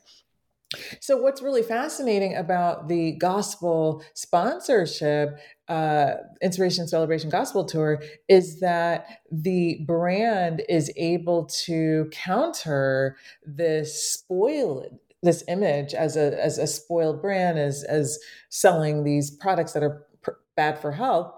So, 1.00 1.16
what's 1.16 1.42
really 1.42 1.62
fascinating 1.62 2.34
about 2.34 2.88
the 2.88 3.12
gospel 3.12 4.02
sponsorship, 4.14 5.38
uh, 5.72 6.16
Inspiration 6.42 6.86
Celebration 6.86 7.30
Gospel 7.30 7.64
Tour, 7.64 8.02
is 8.28 8.60
that 8.60 9.06
the 9.30 9.80
brand 9.86 10.62
is 10.68 10.92
able 10.96 11.46
to 11.64 12.10
counter 12.12 13.16
this 13.46 14.12
spoiled 14.12 14.98
this 15.22 15.44
image 15.48 15.94
as 15.94 16.16
a 16.16 16.38
as 16.44 16.58
a 16.58 16.66
spoiled 16.66 17.22
brand 17.22 17.58
as 17.58 17.84
as 17.84 18.18
selling 18.50 19.04
these 19.04 19.30
products 19.30 19.72
that 19.72 19.82
are 19.82 20.04
pr- 20.20 20.32
bad 20.56 20.78
for 20.78 20.92
health. 20.92 21.32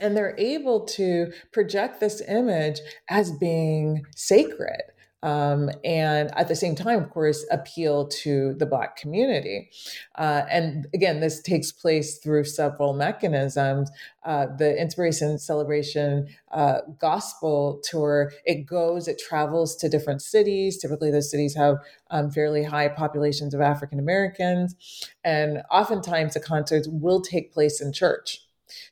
And 0.00 0.16
they're 0.16 0.34
able 0.38 0.86
to 0.86 1.32
project 1.52 2.00
this 2.00 2.20
image 2.26 2.80
as 3.08 3.30
being 3.30 4.06
sacred 4.16 4.82
um, 5.22 5.70
and 5.84 6.30
at 6.36 6.48
the 6.48 6.56
same 6.56 6.74
time, 6.74 7.02
of 7.02 7.10
course, 7.10 7.44
appeal 7.50 8.08
to 8.08 8.54
the 8.54 8.66
Black 8.66 8.96
community. 8.96 9.70
Uh, 10.16 10.42
and 10.50 10.86
again, 10.92 11.20
this 11.20 11.40
takes 11.40 11.70
place 11.70 12.18
through 12.18 12.44
several 12.44 12.92
mechanisms. 12.92 13.90
Uh, 14.24 14.46
the 14.58 14.80
Inspiration 14.80 15.38
Celebration 15.38 16.28
uh, 16.50 16.78
Gospel 16.98 17.80
Tour, 17.84 18.32
it 18.44 18.66
goes, 18.66 19.06
it 19.06 19.18
travels 19.18 19.76
to 19.76 19.88
different 19.88 20.22
cities. 20.22 20.78
Typically, 20.78 21.10
those 21.10 21.30
cities 21.30 21.54
have 21.54 21.76
um, 22.10 22.30
fairly 22.30 22.64
high 22.64 22.88
populations 22.88 23.54
of 23.54 23.60
African 23.60 23.98
Americans. 23.98 24.74
And 25.22 25.62
oftentimes, 25.70 26.34
the 26.34 26.40
concerts 26.40 26.88
will 26.88 27.20
take 27.20 27.52
place 27.52 27.80
in 27.80 27.92
church. 27.92 28.40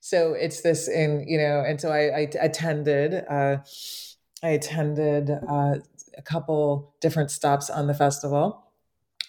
So 0.01 0.35
it's 0.35 0.61
this 0.61 0.89
in, 0.89 1.25
you 1.27 1.39
know, 1.39 1.65
and 1.67 1.81
so 1.81 1.91
I, 1.91 2.01
I 2.01 2.29
attended. 2.41 3.25
Uh, 3.29 3.59
I 4.43 4.51
attended 4.51 5.31
uh, 5.31 5.75
a 6.17 6.23
couple 6.23 6.95
different 7.01 7.31
stops 7.31 7.71
on 7.71 7.87
the 7.87 7.95
festival 7.95 8.71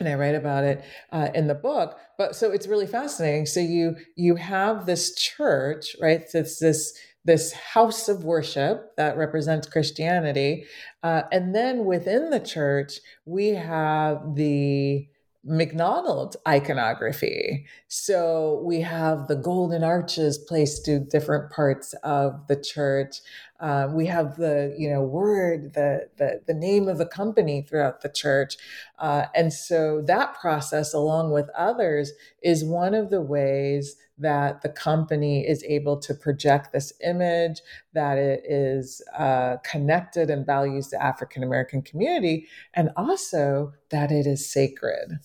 and 0.01 0.09
I 0.09 0.15
write 0.15 0.35
about 0.35 0.63
it 0.63 0.83
uh, 1.11 1.29
in 1.33 1.47
the 1.47 1.55
book. 1.55 1.97
But 2.17 2.35
so 2.35 2.51
it's 2.51 2.67
really 2.67 2.87
fascinating. 2.87 3.45
So 3.45 3.59
you 3.59 3.95
you 4.15 4.35
have 4.35 4.85
this 4.85 5.15
church, 5.15 5.95
right? 6.01 6.23
It's 6.33 6.59
this 6.59 6.97
this 7.23 7.53
house 7.53 8.09
of 8.09 8.23
worship 8.23 8.95
that 8.97 9.15
represents 9.15 9.69
Christianity, 9.69 10.65
uh, 11.03 11.23
and 11.31 11.55
then 11.55 11.85
within 11.85 12.31
the 12.31 12.39
church 12.39 12.99
we 13.25 13.49
have 13.49 14.35
the 14.35 15.07
McDonald's 15.43 16.37
iconography. 16.47 17.65
So 17.87 18.61
we 18.63 18.81
have 18.81 19.27
the 19.27 19.35
golden 19.35 19.83
arches 19.83 20.37
placed 20.37 20.85
to 20.85 20.99
different 20.99 21.51
parts 21.51 21.93
of 22.03 22.47
the 22.47 22.55
church. 22.55 23.17
Uh, 23.61 23.87
we 23.93 24.07
have 24.07 24.37
the 24.37 24.75
you 24.75 24.89
know 24.89 25.03
word, 25.03 25.75
the 25.75 26.09
the, 26.17 26.41
the 26.47 26.53
name 26.53 26.87
of 26.87 26.97
the 26.97 27.05
company 27.05 27.61
throughout 27.61 28.01
the 28.01 28.09
church, 28.09 28.57
uh, 28.97 29.25
and 29.35 29.53
so 29.53 30.01
that 30.01 30.33
process, 30.33 30.95
along 30.95 31.31
with 31.31 31.47
others, 31.55 32.11
is 32.41 32.65
one 32.65 32.95
of 32.95 33.11
the 33.11 33.21
ways 33.21 33.95
that 34.17 34.61
the 34.63 34.69
company 34.69 35.47
is 35.47 35.63
able 35.63 35.97
to 35.99 36.13
project 36.13 36.73
this 36.73 36.91
image 37.03 37.61
that 37.93 38.17
it 38.17 38.43
is 38.45 39.01
uh, 39.17 39.57
connected 39.63 40.29
and 40.31 40.45
values 40.45 40.89
the 40.89 41.01
African 41.01 41.43
American 41.43 41.83
community, 41.83 42.47
and 42.73 42.89
also 42.97 43.73
that 43.91 44.11
it 44.11 44.25
is 44.25 44.49
sacred. 44.49 45.19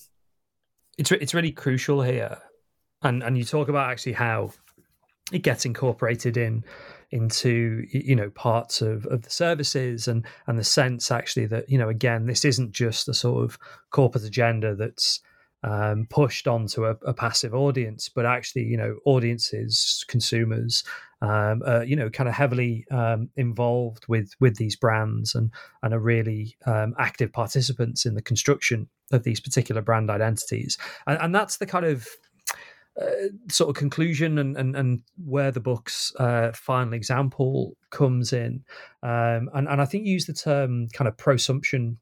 It's 0.98 1.10
it's 1.10 1.32
really 1.32 1.52
crucial 1.52 2.02
here, 2.02 2.36
and 3.00 3.22
and 3.22 3.38
you 3.38 3.44
talk 3.44 3.70
about 3.70 3.90
actually 3.90 4.12
how 4.12 4.50
it 5.32 5.40
gets 5.40 5.64
incorporated 5.64 6.36
in 6.36 6.64
into 7.10 7.84
you 7.90 8.16
know 8.16 8.30
parts 8.30 8.82
of, 8.82 9.06
of 9.06 9.22
the 9.22 9.30
services 9.30 10.08
and 10.08 10.24
and 10.46 10.58
the 10.58 10.64
sense 10.64 11.10
actually 11.10 11.46
that 11.46 11.68
you 11.70 11.78
know 11.78 11.88
again 11.88 12.26
this 12.26 12.44
isn't 12.44 12.72
just 12.72 13.08
a 13.08 13.14
sort 13.14 13.44
of 13.44 13.58
corporate 13.90 14.24
agenda 14.24 14.74
that's 14.74 15.20
um, 15.62 16.06
pushed 16.08 16.46
onto 16.46 16.84
a, 16.84 16.90
a, 17.04 17.12
passive 17.12 17.54
audience, 17.54 18.08
but 18.08 18.24
actually, 18.24 18.62
you 18.62 18.76
know, 18.76 18.98
audiences, 19.04 20.04
consumers, 20.06 20.84
um, 21.22 21.62
uh, 21.66 21.80
you 21.80 21.96
know, 21.96 22.08
kind 22.08 22.28
of 22.28 22.34
heavily 22.34 22.86
um, 22.90 23.30
involved 23.36 24.04
with 24.06 24.30
with 24.38 24.56
these 24.56 24.76
brands 24.76 25.34
and 25.34 25.50
and 25.82 25.92
are 25.92 25.98
really 25.98 26.56
um, 26.66 26.94
active 26.98 27.32
participants 27.32 28.06
in 28.06 28.14
the 28.14 28.22
construction 28.22 28.88
of 29.12 29.24
these 29.24 29.40
particular 29.40 29.82
brand 29.82 30.10
identities, 30.10 30.78
and, 31.06 31.18
and 31.20 31.34
that's 31.34 31.56
the 31.56 31.66
kind 31.66 31.86
of 31.86 32.06
uh, 33.00 33.28
sort 33.50 33.70
of 33.70 33.76
conclusion 33.76 34.38
and, 34.38 34.56
and, 34.56 34.74
and 34.76 35.02
where 35.24 35.50
the 35.50 35.60
book's 35.60 36.14
uh, 36.16 36.50
final 36.52 36.94
example 36.94 37.76
comes 37.90 38.32
in. 38.32 38.64
Um, 39.02 39.50
and, 39.54 39.68
and 39.68 39.82
I 39.82 39.84
think 39.84 40.06
you 40.06 40.14
use 40.14 40.26
the 40.26 40.32
term 40.32 40.88
kind 40.88 41.08
of 41.08 41.16
prosumption 41.16 41.98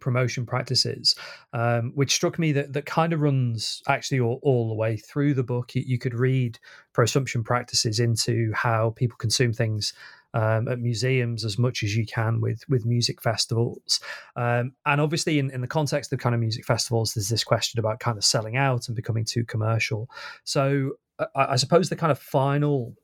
prosumption 0.00 0.46
practices, 0.46 1.14
um, 1.52 1.92
which 1.94 2.14
struck 2.14 2.38
me 2.38 2.52
that 2.52 2.72
that 2.72 2.86
kind 2.86 3.12
of 3.12 3.20
runs 3.20 3.82
actually 3.88 4.20
all, 4.20 4.40
all 4.42 4.68
the 4.68 4.74
way 4.74 4.96
through 4.96 5.34
the 5.34 5.42
book. 5.42 5.74
You, 5.74 5.82
you, 5.86 5.98
could 5.98 6.14
read 6.14 6.58
prosumption 6.92 7.42
practices 7.42 7.98
into 8.00 8.52
how 8.54 8.90
people 8.96 9.16
consume 9.16 9.52
things. 9.52 9.92
Um, 10.34 10.68
at 10.68 10.80
museums 10.80 11.46
as 11.46 11.58
much 11.58 11.82
as 11.82 11.96
you 11.96 12.04
can 12.04 12.42
with 12.42 12.62
with 12.68 12.84
music 12.84 13.22
festivals 13.22 14.00
um, 14.34 14.72
and 14.84 15.00
obviously 15.00 15.38
in, 15.38 15.50
in 15.50 15.62
the 15.62 15.66
context 15.66 16.12
of 16.12 16.18
kind 16.18 16.34
of 16.34 16.42
music 16.42 16.66
festivals 16.66 17.14
there's 17.14 17.30
this 17.30 17.44
question 17.44 17.78
about 17.80 18.00
kind 18.00 18.18
of 18.18 18.24
selling 18.24 18.54
out 18.54 18.86
and 18.88 18.96
becoming 18.96 19.24
too 19.24 19.44
commercial 19.44 20.10
so 20.44 20.90
I, 21.18 21.52
I 21.52 21.56
suppose 21.56 21.88
the 21.88 21.96
kind 21.96 22.12
of 22.12 22.18
final 22.18 22.94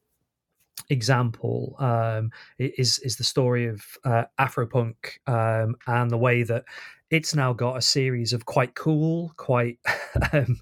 example 0.88 1.76
um, 1.78 2.30
is 2.58 2.98
is 3.00 3.16
the 3.16 3.24
story 3.24 3.66
of 3.66 3.82
uh, 4.04 4.24
Afropunk 4.38 4.94
um, 5.26 5.76
and 5.86 6.10
the 6.10 6.18
way 6.18 6.42
that 6.42 6.64
it's 7.12 7.34
now 7.34 7.52
got 7.52 7.76
a 7.76 7.82
series 7.82 8.32
of 8.32 8.46
quite 8.46 8.74
cool, 8.74 9.34
quite 9.36 9.78
um, 10.32 10.58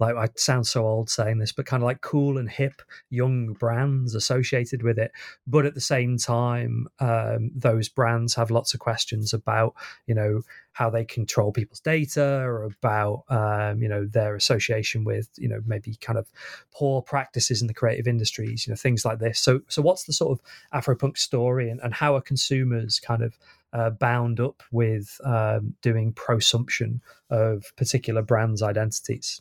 like 0.00 0.16
I 0.16 0.28
sound 0.34 0.66
so 0.66 0.84
old 0.84 1.08
saying 1.08 1.38
this, 1.38 1.52
but 1.52 1.66
kind 1.66 1.84
of 1.84 1.86
like 1.86 2.00
cool 2.00 2.36
and 2.36 2.50
hip 2.50 2.82
young 3.10 3.52
brands 3.52 4.16
associated 4.16 4.82
with 4.82 4.98
it. 4.98 5.12
But 5.46 5.66
at 5.66 5.74
the 5.74 5.80
same 5.80 6.18
time, 6.18 6.88
um, 6.98 7.52
those 7.54 7.88
brands 7.88 8.34
have 8.34 8.50
lots 8.50 8.74
of 8.74 8.80
questions 8.80 9.32
about 9.32 9.74
you 10.08 10.16
know 10.16 10.42
how 10.72 10.90
they 10.90 11.04
control 11.04 11.52
people's 11.52 11.80
data 11.80 12.24
or 12.24 12.64
about 12.64 13.22
um, 13.28 13.80
you 13.80 13.88
know 13.88 14.04
their 14.04 14.34
association 14.34 15.04
with 15.04 15.28
you 15.38 15.48
know 15.48 15.60
maybe 15.64 15.94
kind 16.00 16.18
of 16.18 16.26
poor 16.72 17.02
practices 17.02 17.60
in 17.60 17.68
the 17.68 17.74
creative 17.74 18.08
industries, 18.08 18.66
you 18.66 18.72
know 18.72 18.76
things 18.76 19.04
like 19.04 19.20
this. 19.20 19.38
So 19.38 19.60
so 19.68 19.80
what's 19.80 20.04
the 20.04 20.12
sort 20.12 20.32
of 20.32 20.84
Afropunk 20.84 21.18
story 21.18 21.70
and, 21.70 21.80
and 21.82 21.94
how 21.94 22.16
are 22.16 22.20
consumers 22.20 22.98
kind 22.98 23.22
of 23.22 23.38
uh, 23.72 23.90
bound 23.90 24.40
up 24.40 24.62
with 24.72 25.18
um, 25.24 25.74
doing 25.82 26.12
prosumption 26.12 27.00
of 27.30 27.64
particular 27.76 28.22
brands' 28.22 28.62
identities. 28.62 29.40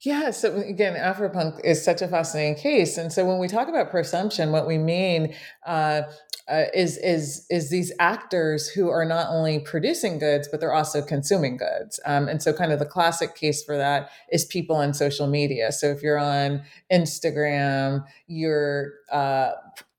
Yeah, 0.00 0.32
so 0.32 0.56
again, 0.56 0.96
Afropunk 0.96 1.64
is 1.64 1.82
such 1.82 2.02
a 2.02 2.08
fascinating 2.08 2.56
case, 2.56 2.98
and 2.98 3.10
so 3.10 3.24
when 3.24 3.38
we 3.38 3.48
talk 3.48 3.68
about 3.68 3.90
prosumption, 3.90 4.52
what 4.52 4.66
we 4.66 4.76
mean 4.76 5.34
uh, 5.66 6.02
uh, 6.46 6.64
is 6.74 6.98
is 6.98 7.46
is 7.48 7.70
these 7.70 7.90
actors 7.98 8.68
who 8.68 8.90
are 8.90 9.06
not 9.06 9.28
only 9.30 9.60
producing 9.60 10.18
goods, 10.18 10.46
but 10.46 10.60
they're 10.60 10.74
also 10.74 11.00
consuming 11.00 11.56
goods. 11.56 11.98
Um, 12.04 12.28
and 12.28 12.42
so, 12.42 12.52
kind 12.52 12.70
of 12.70 12.80
the 12.80 12.84
classic 12.84 13.34
case 13.34 13.64
for 13.64 13.78
that 13.78 14.10
is 14.30 14.44
people 14.44 14.76
on 14.76 14.92
social 14.92 15.26
media. 15.26 15.72
So, 15.72 15.86
if 15.86 16.02
you're 16.02 16.18
on 16.18 16.62
Instagram, 16.92 18.04
you're 18.26 18.92
uh, 19.10 19.52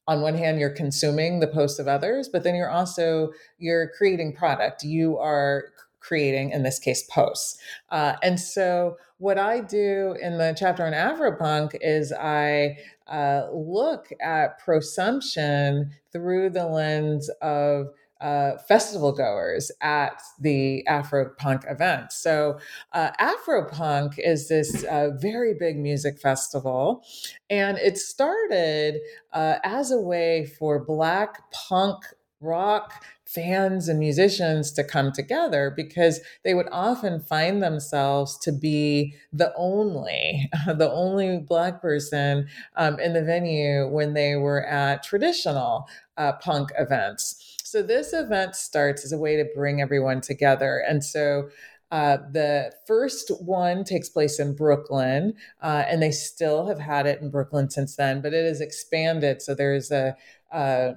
on 0.07 0.21
one 0.21 0.35
hand 0.35 0.59
you're 0.59 0.69
consuming 0.69 1.39
the 1.39 1.47
posts 1.47 1.79
of 1.79 1.87
others 1.87 2.29
but 2.29 2.43
then 2.43 2.55
you're 2.55 2.69
also 2.69 3.31
you're 3.57 3.89
creating 3.97 4.33
product. 4.33 4.83
You 4.83 5.17
are 5.17 5.65
creating 5.99 6.51
in 6.51 6.63
this 6.63 6.77
case 6.77 7.03
posts. 7.09 7.57
Uh, 7.89 8.15
and 8.21 8.39
so 8.39 8.97
what 9.17 9.37
i 9.37 9.61
do 9.61 10.15
in 10.21 10.37
the 10.37 10.53
chapter 10.57 10.85
on 10.85 10.91
afropunk 10.91 11.75
is 11.81 12.11
i 12.11 12.77
uh, 13.07 13.47
look 13.53 14.11
at 14.21 14.59
prosumption 14.59 15.91
through 16.11 16.49
the 16.49 16.65
lens 16.65 17.29
of 17.41 17.87
uh, 18.21 18.57
festival 18.67 19.11
goers 19.11 19.71
at 19.81 20.21
the 20.39 20.83
Afropunk 20.87 21.69
event. 21.69 22.11
So, 22.11 22.59
uh, 22.93 23.11
Afropunk 23.19 24.17
is 24.17 24.47
this 24.47 24.83
uh, 24.85 25.11
very 25.17 25.53
big 25.53 25.77
music 25.77 26.19
festival, 26.19 27.03
and 27.49 27.77
it 27.77 27.97
started 27.97 29.01
uh, 29.33 29.55
as 29.63 29.91
a 29.91 29.99
way 29.99 30.45
for 30.45 30.83
Black 30.83 31.51
punk 31.51 32.03
rock 32.41 33.03
fans 33.25 33.89
and 33.89 33.99
musicians 33.99 34.71
to 34.71 34.83
come 34.83 35.11
together 35.11 35.73
because 35.75 36.19
they 36.43 36.53
would 36.53 36.67
often 36.71 37.19
find 37.19 37.61
themselves 37.63 38.37
to 38.37 38.51
be 38.51 39.15
the 39.33 39.51
only 39.57 40.49
the 40.67 40.91
only 40.91 41.39
black 41.39 41.81
person 41.81 42.47
um, 42.75 42.99
in 42.99 43.13
the 43.13 43.23
venue 43.23 43.87
when 43.87 44.13
they 44.13 44.35
were 44.35 44.63
at 44.65 45.01
traditional 45.03 45.87
uh, 46.17 46.33
punk 46.33 46.71
events 46.77 47.54
so 47.75 47.81
this 47.81 48.13
event 48.13 48.55
starts 48.55 49.03
as 49.03 49.11
a 49.11 49.17
way 49.17 49.35
to 49.35 49.43
bring 49.53 49.81
everyone 49.81 50.21
together. 50.21 50.81
And 50.87 51.03
so 51.03 51.49
uh, 51.91 52.19
the 52.31 52.71
first 52.87 53.29
one 53.43 53.83
takes 53.83 54.07
place 54.07 54.39
in 54.39 54.55
Brooklyn, 54.55 55.33
uh, 55.61 55.83
and 55.85 56.01
they 56.01 56.11
still 56.11 56.67
have 56.67 56.79
had 56.79 57.05
it 57.05 57.19
in 57.19 57.29
Brooklyn 57.29 57.69
since 57.69 57.97
then, 57.97 58.21
but 58.21 58.33
it 58.33 58.45
has 58.45 58.61
expanded. 58.61 59.41
So 59.41 59.53
there's 59.53 59.91
a 59.91 60.15
uh, 60.53 60.93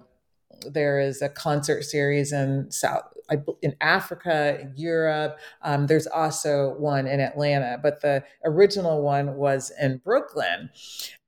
there 0.73 1.01
is 1.01 1.21
a 1.21 1.29
concert 1.29 1.83
series 1.83 2.33
in 2.33 2.71
South 2.71 3.13
in 3.63 3.75
Africa, 3.81 4.73
Europe. 4.77 5.39
Um, 5.63 5.87
there's 5.87 6.07
also 6.07 6.75
one 6.79 7.07
in 7.07 7.21
Atlanta, 7.21 7.79
but 7.83 8.01
the 8.01 8.25
original 8.45 9.03
one 9.03 9.35
was 9.35 9.73
in 9.81 9.99
Brooklyn. 9.99 10.71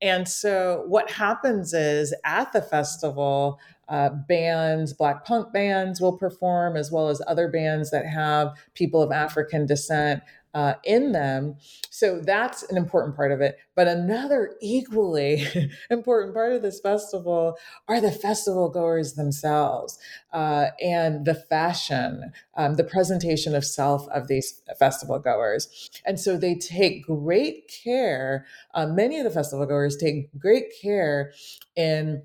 And 0.01 0.27
so 0.27 0.85
what 0.87 1.11
happens 1.11 1.75
is 1.75 2.15
at 2.25 2.53
the 2.53 2.63
festival, 2.63 3.59
uh, 3.91 4.11
bands, 4.29 4.93
Black 4.93 5.25
punk 5.25 5.53
bands 5.53 6.01
will 6.01 6.17
perform, 6.17 6.77
as 6.77 6.91
well 6.91 7.09
as 7.09 7.21
other 7.27 7.49
bands 7.49 7.91
that 7.91 8.07
have 8.07 8.57
people 8.75 9.03
of 9.03 9.11
African 9.11 9.67
descent 9.67 10.23
uh, 10.55 10.75
in 10.85 11.13
them. 11.13 11.57
So 11.91 12.21
that's 12.21 12.63
an 12.65 12.77
important 12.77 13.15
part 13.17 13.33
of 13.33 13.41
it. 13.41 13.57
But 13.77 13.89
another 13.89 14.57
equally 14.61 15.47
important 15.91 16.35
part 16.35 16.53
of 16.53 16.63
this 16.63 16.81
festival 16.81 17.57
are 17.89 18.01
the 18.01 18.11
festival 18.11 18.69
goers 18.69 19.15
themselves 19.15 19.99
uh, 20.33 20.69
and 20.83 21.25
the 21.25 21.35
fashion, 21.35 22.33
um, 22.57 22.75
the 22.75 22.85
presentation 22.85 23.55
of 23.55 23.65
self 23.65 24.09
of 24.09 24.29
these 24.29 24.63
festival 24.79 25.19
goers. 25.19 25.91
And 26.05 26.19
so 26.19 26.37
they 26.37 26.55
take 26.55 27.07
great 27.07 27.69
care, 27.69 28.47
uh, 28.75 28.87
many 28.87 29.19
of 29.19 29.25
the 29.25 29.31
festival 29.31 29.67
goers 29.67 29.97
take 29.97 30.37
great 30.39 30.67
care 30.81 31.33
in 31.77 32.23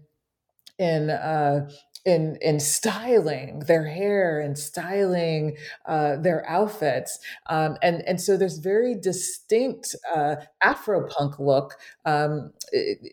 in 0.78 1.10
uh, 1.10 1.70
in 2.06 2.38
in 2.42 2.60
styling 2.60 3.60
their 3.62 3.86
hair 3.86 4.40
and 4.40 4.58
styling 4.58 5.58
uh, 5.88 6.18
their 6.18 6.48
outfits, 6.48 7.18
um, 7.48 7.78
and 7.82 8.04
and 8.08 8.22
so 8.22 8.38
there's 8.38 8.60
very 8.60 8.94
distinct 8.94 9.96
uh, 10.16 10.36
Afro 10.62 11.08
punk 11.08 11.40
look 11.40 11.76
um, 12.06 12.54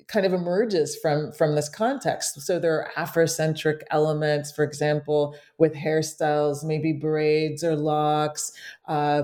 kind 0.09 0.27
of 0.27 0.35
emerges 0.35 0.97
from 1.01 1.33
from 1.33 1.55
this 1.55 1.69
context. 1.69 2.41
So 2.43 2.59
there 2.59 2.83
are 2.83 3.07
Afrocentric 3.07 3.83
elements, 3.91 4.53
for 4.53 4.65
example, 4.65 5.37
with 5.63 5.75
hairstyles, 5.75 6.65
maybe 6.65 6.93
braids 6.93 7.63
or 7.63 7.77
locks. 7.77 8.51
Uh, 8.89 9.23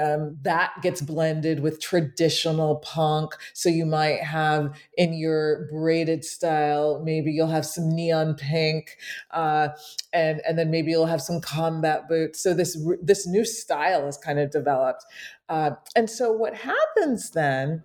um, 0.00 0.38
that 0.42 0.70
gets 0.82 1.00
blended 1.00 1.60
with 1.60 1.80
traditional 1.80 2.76
punk. 2.76 3.34
So 3.54 3.68
you 3.68 3.84
might 3.84 4.20
have 4.20 4.72
in 4.96 5.14
your 5.14 5.66
braided 5.68 6.24
style, 6.24 7.02
maybe 7.04 7.32
you'll 7.32 7.48
have 7.48 7.66
some 7.66 7.90
neon 7.90 8.36
pink, 8.36 8.96
uh, 9.32 9.70
and 10.12 10.40
and 10.46 10.56
then 10.56 10.70
maybe 10.70 10.92
you'll 10.92 11.06
have 11.06 11.20
some 11.20 11.40
combat 11.40 12.08
boots. 12.08 12.40
So 12.40 12.54
this 12.54 12.78
this 13.02 13.26
new 13.26 13.44
style 13.44 14.06
is 14.06 14.16
kind 14.16 14.38
of 14.38 14.50
developed. 14.50 15.04
Uh, 15.48 15.72
and 15.96 16.08
so 16.08 16.30
what 16.30 16.54
happens 16.54 17.30
then? 17.32 17.82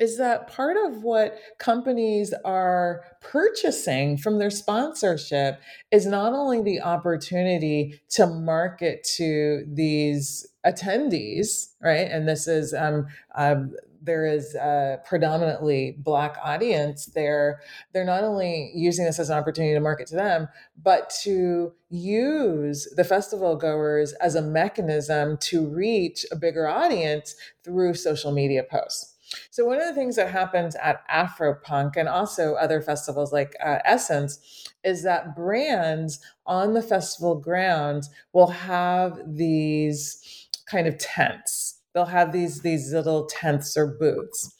Is 0.00 0.18
that 0.18 0.48
part 0.48 0.76
of 0.76 1.02
what 1.02 1.38
companies 1.58 2.34
are 2.44 3.02
purchasing 3.20 4.16
from 4.16 4.38
their 4.38 4.50
sponsorship 4.50 5.60
is 5.90 6.06
not 6.06 6.32
only 6.32 6.62
the 6.62 6.80
opportunity 6.80 8.00
to 8.10 8.26
market 8.26 9.06
to 9.16 9.64
these 9.72 10.46
attendees, 10.66 11.68
right? 11.80 12.10
And 12.10 12.26
this 12.26 12.48
is 12.48 12.74
um, 12.74 13.06
um, 13.36 13.74
there 14.04 14.26
is 14.26 14.54
a 14.54 15.00
predominantly 15.06 15.96
black 15.98 16.36
audience 16.44 17.06
there 17.06 17.60
they're 17.92 18.04
not 18.04 18.22
only 18.22 18.70
using 18.74 19.04
this 19.04 19.18
as 19.18 19.30
an 19.30 19.38
opportunity 19.38 19.72
to 19.72 19.80
market 19.80 20.06
to 20.06 20.14
them 20.14 20.46
but 20.80 21.10
to 21.22 21.72
use 21.88 22.86
the 22.96 23.04
festival 23.04 23.56
goers 23.56 24.12
as 24.14 24.34
a 24.34 24.42
mechanism 24.42 25.38
to 25.38 25.66
reach 25.66 26.26
a 26.30 26.36
bigger 26.36 26.68
audience 26.68 27.34
through 27.64 27.94
social 27.94 28.30
media 28.30 28.62
posts 28.62 29.13
So, 29.50 29.64
one 29.64 29.80
of 29.80 29.86
the 29.86 29.94
things 29.94 30.16
that 30.16 30.30
happens 30.30 30.76
at 30.76 31.06
Afropunk 31.08 31.96
and 31.96 32.08
also 32.08 32.54
other 32.54 32.80
festivals 32.80 33.32
like 33.32 33.54
uh, 33.64 33.78
Essence 33.84 34.66
is 34.84 35.02
that 35.02 35.34
brands 35.36 36.20
on 36.46 36.74
the 36.74 36.82
festival 36.82 37.36
grounds 37.36 38.10
will 38.32 38.48
have 38.48 39.18
these 39.26 40.48
kind 40.66 40.86
of 40.86 40.98
tents. 40.98 41.80
They'll 41.94 42.04
have 42.06 42.32
these, 42.32 42.62
these 42.62 42.92
little 42.92 43.26
tents 43.26 43.76
or 43.76 43.86
booths. 43.86 44.54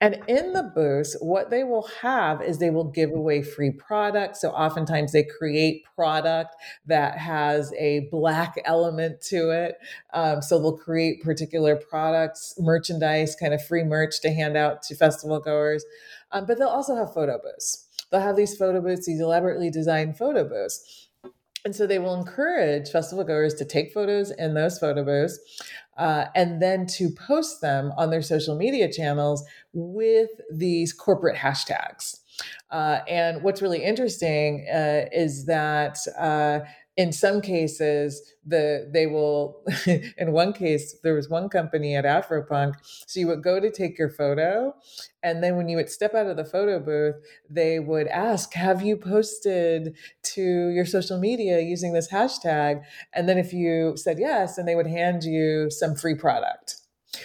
And 0.00 0.22
in 0.26 0.52
the 0.52 0.64
booths, 0.74 1.16
what 1.20 1.50
they 1.50 1.64
will 1.64 1.88
have 2.02 2.42
is 2.42 2.58
they 2.58 2.70
will 2.70 2.90
give 2.90 3.12
away 3.12 3.42
free 3.42 3.70
products. 3.70 4.40
So 4.40 4.50
oftentimes 4.50 5.12
they 5.12 5.22
create 5.22 5.84
product 5.94 6.54
that 6.86 7.16
has 7.16 7.72
a 7.78 8.08
black 8.10 8.60
element 8.64 9.20
to 9.28 9.50
it. 9.50 9.76
Um, 10.12 10.42
so 10.42 10.58
they'll 10.58 10.76
create 10.76 11.22
particular 11.22 11.76
products, 11.76 12.54
merchandise, 12.58 13.36
kind 13.36 13.54
of 13.54 13.64
free 13.64 13.84
merch 13.84 14.20
to 14.22 14.32
hand 14.32 14.56
out 14.56 14.82
to 14.84 14.94
festival 14.94 15.40
goers. 15.40 15.84
Um, 16.32 16.44
but 16.46 16.58
they'll 16.58 16.68
also 16.68 16.96
have 16.96 17.14
photo 17.14 17.38
booths. 17.42 17.86
They'll 18.10 18.20
have 18.20 18.36
these 18.36 18.56
photo 18.56 18.80
booths, 18.80 19.06
these 19.06 19.20
elaborately 19.20 19.70
designed 19.70 20.18
photo 20.18 20.44
booths. 20.44 21.08
And 21.64 21.74
so 21.74 21.86
they 21.86 21.98
will 21.98 22.14
encourage 22.14 22.90
festival 22.90 23.24
goers 23.24 23.54
to 23.54 23.64
take 23.64 23.92
photos 23.92 24.30
in 24.30 24.52
those 24.52 24.78
photo 24.78 25.02
booths 25.02 25.38
uh, 25.96 26.26
and 26.34 26.60
then 26.60 26.86
to 26.86 27.10
post 27.10 27.60
them 27.60 27.92
on 27.96 28.10
their 28.10 28.22
social 28.22 28.56
media 28.56 28.90
channels 28.92 29.44
with 29.72 30.30
these 30.52 30.92
corporate 30.92 31.36
hashtags. 31.36 32.20
Uh, 32.70 33.00
and 33.08 33.42
what's 33.42 33.62
really 33.62 33.82
interesting 33.82 34.66
uh, 34.72 35.04
is 35.12 35.46
that 35.46 35.96
uh, 36.18 36.60
in 36.96 37.12
some 37.12 37.40
cases 37.40 38.22
the 38.46 38.88
they 38.92 39.06
will 39.06 39.64
in 40.16 40.32
one 40.32 40.52
case 40.52 40.96
there 41.02 41.14
was 41.14 41.28
one 41.28 41.48
company 41.48 41.96
at 41.96 42.04
afropunk 42.04 42.74
so 42.84 43.18
you 43.18 43.26
would 43.26 43.42
go 43.42 43.58
to 43.58 43.70
take 43.70 43.98
your 43.98 44.10
photo 44.10 44.74
and 45.22 45.42
then 45.42 45.56
when 45.56 45.68
you 45.68 45.76
would 45.76 45.90
step 45.90 46.14
out 46.14 46.26
of 46.26 46.36
the 46.36 46.44
photo 46.44 46.78
booth 46.78 47.16
they 47.50 47.78
would 47.78 48.06
ask 48.08 48.52
have 48.54 48.82
you 48.82 48.96
posted 48.96 49.96
to 50.34 50.68
your 50.68 50.86
social 50.86 51.18
media 51.18 51.60
using 51.60 51.92
this 51.92 52.10
hashtag? 52.10 52.82
And 53.12 53.28
then 53.28 53.38
if 53.38 53.52
you 53.52 53.94
said 53.96 54.18
yes 54.18 54.58
and 54.58 54.66
they 54.66 54.74
would 54.74 54.86
hand 54.86 55.24
you 55.24 55.70
some 55.70 55.94
free 55.94 56.14
product. 56.14 56.76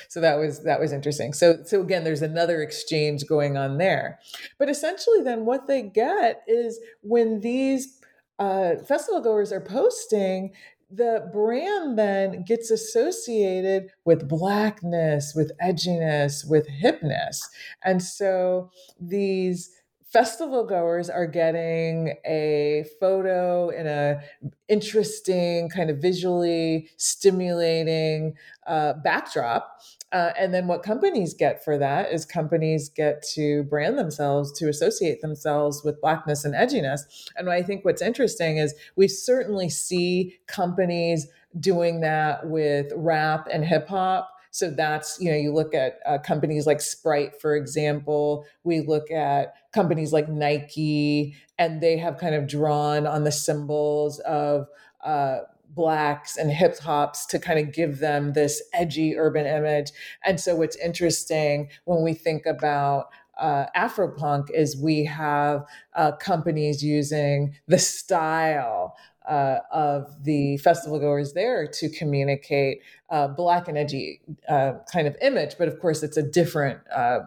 So 0.07 0.22
that 0.22 0.38
was 0.38 0.63
that 0.63 0.80
was 0.80 0.91
interesting. 0.91 1.34
So 1.34 1.63
so 1.65 1.82
again 1.82 2.03
there's 2.03 2.22
another 2.22 2.61
exchange 2.61 3.26
going 3.26 3.57
on 3.57 3.80
there. 3.80 4.20
But 4.59 4.70
essentially 4.70 5.22
then 5.24 5.45
what 5.45 5.65
they 5.65 5.82
get 5.82 6.43
is 6.47 6.80
when 7.01 7.39
these 7.39 7.99
uh, 8.39 8.75
festival 8.87 9.21
goers 9.21 9.51
are 9.51 9.61
posting, 9.61 10.53
the 10.89 11.29
brand 11.31 11.99
then 11.99 12.43
gets 12.43 12.71
associated 12.71 13.91
with 14.05 14.27
blackness, 14.27 15.33
with 15.35 15.51
edginess, 15.61 16.49
with 16.49 16.67
hipness. 16.67 17.41
And 17.83 18.01
so 18.01 18.71
these 18.99 19.69
festival 20.11 20.65
goers 20.65 21.09
are 21.09 21.27
getting 21.27 22.15
a 22.25 22.85
photo 22.99 23.69
in 23.69 23.85
a 23.85 24.19
interesting 24.67 25.69
kind 25.69 25.91
of 25.91 25.99
visually 25.99 26.89
stimulating 26.97 28.33
uh, 28.65 28.93
backdrop 29.03 29.79
uh, 30.12 30.32
and 30.38 30.53
then 30.53 30.68
what 30.68 30.82
companies 30.82 31.34
get 31.34 31.64
for 31.64 31.78
that 31.78 32.12
is 32.12 32.26
companies 32.26 32.89
get 32.89 33.22
to 33.36 33.64
brand 33.64 33.97
themselves, 33.97 34.51
to 34.53 34.68
associate 34.68 35.22
themselves 35.22 35.84
with 35.84 36.01
blackness 36.01 36.45
and 36.45 36.55
edginess. 36.55 37.01
And 37.36 37.49
I 37.49 37.62
think 37.62 37.86
what's 37.86 38.01
interesting 38.01 38.57
is 38.57 38.74
we 38.95 39.07
certainly 39.07 39.70
see 39.70 40.38
companies 40.47 41.28
doing 41.60 42.01
that 42.01 42.47
with 42.47 42.91
rap 42.95 43.47
and 43.51 43.64
hip 43.64 43.88
hop. 43.88 44.32
So 44.51 44.72
that's, 44.72 45.20
you 45.20 45.30
know, 45.30 45.38
you 45.38 45.53
look 45.53 45.76
at 45.76 45.99
uh, 46.07 46.18
companies 46.18 46.66
like 46.66 46.82
Sprite, 46.82 47.39
for 47.39 47.55
example. 47.55 48.45
We 48.64 48.80
look 48.80 49.12
at 49.12 49.53
companies 49.74 50.12
like 50.12 50.28
Nike, 50.28 51.36
and 51.60 51.82
they 51.82 51.97
have 51.97 52.18
kind 52.18 52.34
of 52.34 52.47
drawn 52.47 53.05
on 53.05 53.26
the 53.26 53.32
symbols 53.32 54.18
of 54.22 54.66
uh, 55.05 55.41
blacks 55.76 56.38
and 56.38 56.51
hip 56.51 56.78
hops 56.80 57.26
to 57.28 57.39
kind 57.39 57.59
of 57.59 57.74
give 57.74 57.99
them 57.99 58.34
this 58.34 58.61
edgy 58.74 59.17
urban 59.17 59.45
image. 59.45 59.91
And 60.24 60.39
so 60.39 60.55
what's 60.55 60.76
interesting 60.78 61.70
when 61.86 62.03
we 62.03 62.13
think 62.13 62.45
about 62.45 63.09
uh, 63.38 63.65
Afropunk 63.76 64.49
is 64.51 64.76
we 64.82 65.05
have 65.05 65.65
uh, 65.95 66.11
companies 66.13 66.84
using 66.84 67.55
the 67.67 67.80
style 67.80 68.95
uh, 69.28 69.59
of 69.72 70.24
the 70.24 70.57
festival 70.57 70.99
goers 70.99 71.34
there 71.34 71.67
to 71.67 71.89
communicate 71.89 72.82
uh, 73.09 73.28
black 73.28 73.67
and 73.67 73.78
edgy 73.78 74.22
uh, 74.49 74.74
kind 74.91 75.07
of 75.07 75.15
image, 75.22 75.55
but 75.57 75.67
of 75.67 75.80
course 75.80 76.03
it's 76.03 76.17
a 76.17 76.24
different 76.24 76.80
uh, 76.93 77.20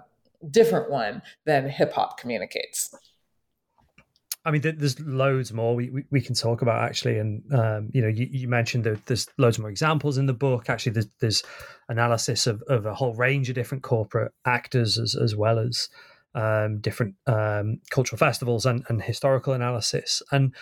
different 0.51 0.91
one 0.91 1.23
than 1.45 1.69
hip 1.69 1.93
hop 1.93 2.19
communicates. 2.19 2.95
I 4.45 4.51
mean, 4.51 4.63
there's 4.63 4.99
loads 4.99 5.53
more 5.53 5.77
we, 5.77 5.91
we, 5.91 6.05
we 6.11 6.21
can 6.21 6.35
talk 6.35 6.63
about 6.63 6.83
actually, 6.83 7.19
and 7.19 7.43
um, 7.55 7.91
you 7.93 8.03
know, 8.03 8.09
you, 8.09 8.29
you, 8.31 8.49
mentioned 8.49 8.83
that 8.85 9.07
there's 9.07 9.29
loads 9.39 9.59
more 9.59 9.71
examples 9.71 10.19
in 10.19 10.27
the 10.27 10.33
book. 10.33 10.69
Actually, 10.69 10.93
there's, 10.93 11.09
there's 11.21 11.43
analysis 11.89 12.49
of, 12.49 12.61
of 12.63 12.85
a 12.85 12.95
whole 12.95 13.15
range 13.15 13.49
of 13.49 13.55
different 13.55 13.85
corporate 13.85 14.33
actors 14.45 14.99
as 14.99 15.15
as 15.15 15.37
well 15.37 15.61
as 15.61 15.89
um, 16.35 16.79
different 16.79 17.15
um, 17.27 17.79
cultural 17.91 18.19
festivals 18.19 18.67
and, 18.67 18.85
and 18.89 19.01
historical 19.03 19.53
analysis. 19.53 20.23
And 20.33 20.55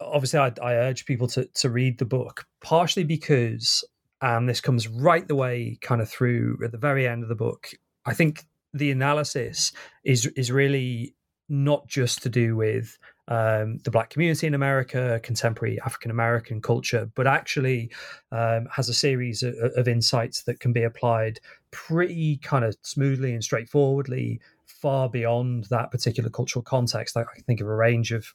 obviously, 0.00 0.38
I, 0.38 0.52
I, 0.62 0.74
urge 0.74 1.04
people 1.04 1.26
to 1.28 1.46
to 1.46 1.70
read 1.70 1.98
the 1.98 2.04
book, 2.04 2.46
partially 2.60 3.04
because 3.04 3.84
um, 4.20 4.46
this 4.46 4.60
comes 4.60 4.86
right 4.86 5.26
the 5.26 5.34
way 5.34 5.78
kind 5.80 6.00
of 6.00 6.08
through 6.08 6.58
at 6.64 6.70
the 6.70 6.78
very 6.78 7.08
end 7.08 7.24
of 7.24 7.28
the 7.28 7.34
book. 7.34 7.70
I 8.06 8.14
think 8.14 8.44
the 8.72 8.90
analysis 8.90 9.72
is 10.04 10.26
is 10.36 10.52
really 10.52 11.14
not 11.48 11.86
just 11.86 12.22
to 12.22 12.28
do 12.28 12.56
with 12.56 12.98
um, 13.28 13.78
the 13.84 13.90
black 13.90 14.10
community 14.10 14.46
in 14.46 14.54
America, 14.54 15.20
contemporary 15.22 15.80
African 15.80 16.10
American 16.10 16.60
culture, 16.60 17.10
but 17.14 17.26
actually 17.26 17.90
um, 18.32 18.66
has 18.70 18.88
a 18.88 18.94
series 18.94 19.42
of, 19.42 19.54
of, 19.76 19.88
insights 19.88 20.42
that 20.42 20.60
can 20.60 20.72
be 20.72 20.82
applied 20.82 21.40
pretty 21.70 22.36
kind 22.38 22.64
of 22.64 22.76
smoothly 22.82 23.32
and 23.32 23.42
straightforwardly 23.42 24.40
far 24.66 25.08
beyond 25.08 25.64
that 25.64 25.90
particular 25.90 26.28
cultural 26.28 26.62
context. 26.62 27.16
I, 27.16 27.24
think 27.46 27.60
of 27.62 27.66
a 27.66 27.74
range 27.74 28.12
of 28.12 28.34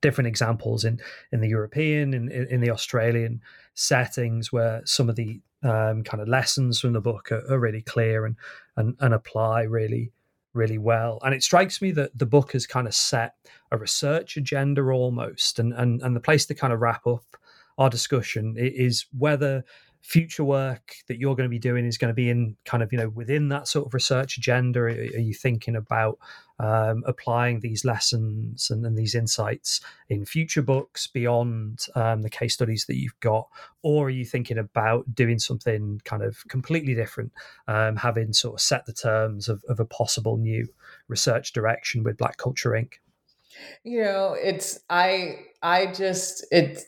different 0.00 0.26
examples 0.26 0.84
in 0.84 1.00
in 1.30 1.40
the 1.40 1.48
European, 1.48 2.12
in 2.12 2.30
in 2.30 2.60
the 2.60 2.70
Australian 2.70 3.40
settings, 3.74 4.52
where 4.52 4.82
some 4.84 5.08
of 5.08 5.14
the 5.14 5.40
um, 5.62 6.02
kind 6.02 6.20
of 6.20 6.26
lessons 6.26 6.80
from 6.80 6.92
the 6.92 7.00
book 7.00 7.30
are, 7.30 7.44
are 7.48 7.60
really 7.60 7.82
clear 7.82 8.26
and, 8.26 8.34
and 8.76 8.96
and 8.98 9.14
apply 9.14 9.62
really 9.62 10.10
really 10.54 10.78
well. 10.78 11.18
And 11.22 11.34
it 11.34 11.42
strikes 11.42 11.80
me 11.80 11.92
that 11.92 12.16
the 12.18 12.26
book 12.26 12.52
has 12.52 12.66
kind 12.66 12.86
of 12.86 12.94
set 12.94 13.34
a 13.70 13.78
research 13.78 14.36
agenda 14.36 14.82
almost. 14.82 15.58
And, 15.58 15.72
and, 15.72 16.02
and 16.02 16.14
the 16.14 16.20
place 16.20 16.46
to 16.46 16.54
kind 16.54 16.72
of 16.72 16.80
wrap 16.80 17.06
up 17.06 17.24
our 17.78 17.88
discussion 17.88 18.54
is 18.58 19.06
whether 19.16 19.64
future 20.02 20.44
work 20.44 20.96
that 21.06 21.18
you're 21.18 21.36
going 21.36 21.48
to 21.48 21.50
be 21.50 21.58
doing 21.58 21.86
is 21.86 21.96
going 21.96 22.10
to 22.10 22.14
be 22.14 22.28
in 22.28 22.56
kind 22.64 22.82
of 22.82 22.92
you 22.92 22.98
know 22.98 23.08
within 23.08 23.48
that 23.48 23.68
sort 23.68 23.86
of 23.86 23.94
research 23.94 24.36
agenda? 24.36 24.80
Are, 24.80 24.90
you 24.90 25.32
thinking 25.32 25.76
about 25.76 26.18
um, 26.58 27.02
applying 27.06 27.60
these 27.60 27.84
lessons 27.84 28.70
and, 28.70 28.84
and, 28.84 28.96
these 28.96 29.14
insights 29.14 29.80
in 30.08 30.24
future 30.24 30.62
books 30.62 31.06
beyond 31.06 31.86
um, 31.94 32.22
the 32.22 32.30
case 32.30 32.54
studies 32.54 32.84
that 32.86 32.96
you've 32.96 33.18
got? 33.20 33.48
Or 33.82 34.06
are 34.06 34.10
you 34.10 34.24
thinking 34.24 34.58
about 34.58 35.14
doing 35.14 35.38
something 35.38 36.00
kind 36.04 36.22
of 36.22 36.46
completely 36.48 36.94
different 36.94 37.32
um, 37.68 37.96
having 37.96 38.32
sort 38.32 38.54
of 38.54 38.60
set 38.60 38.86
the 38.86 38.92
terms 38.92 39.48
of, 39.48 39.62
of 39.68 39.80
a 39.80 39.84
possible 39.84 40.36
new 40.36 40.68
research 41.08 41.52
direction 41.52 42.02
with 42.02 42.18
black 42.18 42.36
culture 42.36 42.70
inc? 42.70 42.94
You 43.84 44.02
know 44.02 44.36
it's 44.40 44.80
i 44.88 45.40
i 45.62 45.86
just 45.86 46.46
it's 46.50 46.86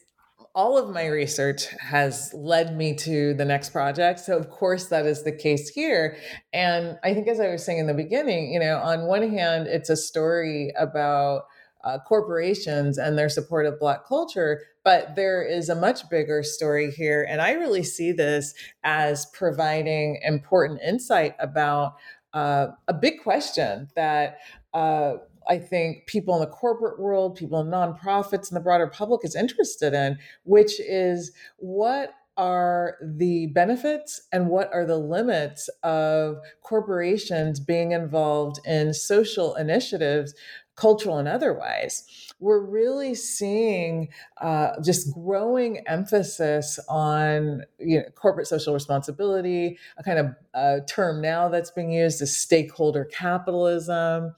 all 0.54 0.78
of 0.78 0.88
my 0.88 1.06
research 1.06 1.66
has 1.80 2.32
led 2.32 2.76
me 2.76 2.94
to 2.94 3.34
the 3.34 3.44
next 3.44 3.70
project. 3.70 4.20
So, 4.20 4.36
of 4.36 4.50
course, 4.50 4.86
that 4.86 5.04
is 5.04 5.24
the 5.24 5.32
case 5.32 5.68
here. 5.68 6.16
And 6.52 6.96
I 7.02 7.12
think, 7.12 7.26
as 7.26 7.40
I 7.40 7.48
was 7.48 7.64
saying 7.64 7.80
in 7.80 7.88
the 7.88 7.94
beginning, 7.94 8.52
you 8.52 8.60
know, 8.60 8.78
on 8.78 9.06
one 9.06 9.28
hand, 9.28 9.66
it's 9.66 9.90
a 9.90 9.96
story 9.96 10.72
about 10.78 11.46
uh, 11.82 11.98
corporations 12.06 12.98
and 12.98 13.18
their 13.18 13.28
support 13.28 13.66
of 13.66 13.80
Black 13.80 14.06
culture, 14.06 14.62
but 14.84 15.16
there 15.16 15.42
is 15.42 15.68
a 15.68 15.74
much 15.74 16.08
bigger 16.08 16.42
story 16.42 16.90
here. 16.92 17.26
And 17.28 17.42
I 17.42 17.52
really 17.52 17.82
see 17.82 18.12
this 18.12 18.54
as 18.84 19.26
providing 19.34 20.20
important 20.22 20.80
insight 20.82 21.34
about 21.40 21.96
uh, 22.32 22.68
a 22.86 22.94
big 22.94 23.22
question 23.22 23.88
that. 23.96 24.38
Uh, 24.72 25.18
I 25.48 25.58
think 25.58 26.06
people 26.06 26.34
in 26.34 26.40
the 26.40 26.46
corporate 26.46 26.98
world, 26.98 27.36
people 27.36 27.60
in 27.60 27.68
nonprofits, 27.68 28.48
and 28.48 28.56
the 28.56 28.60
broader 28.60 28.86
public 28.86 29.24
is 29.24 29.36
interested 29.36 29.94
in, 29.94 30.18
which 30.44 30.80
is 30.80 31.32
what 31.56 32.14
are 32.36 32.96
the 33.00 33.46
benefits 33.48 34.22
and 34.32 34.48
what 34.48 34.72
are 34.72 34.84
the 34.84 34.98
limits 34.98 35.68
of 35.82 36.38
corporations 36.62 37.60
being 37.60 37.92
involved 37.92 38.58
in 38.66 38.92
social 38.92 39.54
initiatives 39.54 40.34
cultural 40.76 41.18
and 41.18 41.28
otherwise, 41.28 42.04
we're 42.40 42.64
really 42.64 43.14
seeing 43.14 44.08
uh, 44.40 44.72
just 44.82 45.12
growing 45.14 45.78
emphasis 45.86 46.78
on 46.88 47.62
you 47.78 47.98
know, 47.98 48.04
corporate 48.14 48.46
social 48.46 48.74
responsibility, 48.74 49.78
a 49.96 50.02
kind 50.02 50.18
of 50.18 50.86
term 50.86 51.20
now 51.20 51.48
that's 51.48 51.70
being 51.70 51.92
used 51.92 52.20
is 52.22 52.36
stakeholder 52.36 53.04
capitalism. 53.04 54.34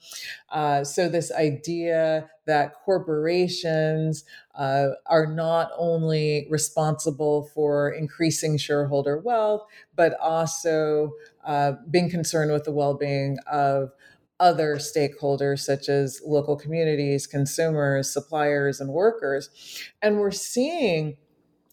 Uh, 0.51 0.83
so, 0.83 1.09
this 1.09 1.31
idea 1.31 2.29
that 2.45 2.73
corporations 2.73 4.23
uh, 4.55 4.87
are 5.05 5.27
not 5.27 5.71
only 5.77 6.47
responsible 6.49 7.49
for 7.53 7.91
increasing 7.91 8.57
shareholder 8.57 9.19
wealth, 9.19 9.63
but 9.95 10.17
also 10.19 11.11
uh, 11.45 11.73
being 11.91 12.09
concerned 12.09 12.51
with 12.51 12.63
the 12.63 12.71
well 12.71 12.93
being 12.93 13.37
of 13.51 13.91
other 14.39 14.75
stakeholders 14.75 15.59
such 15.59 15.89
as 15.89 16.21
local 16.25 16.55
communities, 16.55 17.25
consumers, 17.27 18.11
suppliers, 18.11 18.79
and 18.79 18.91
workers. 18.91 19.49
And 20.01 20.19
we're 20.19 20.31
seeing 20.31 21.17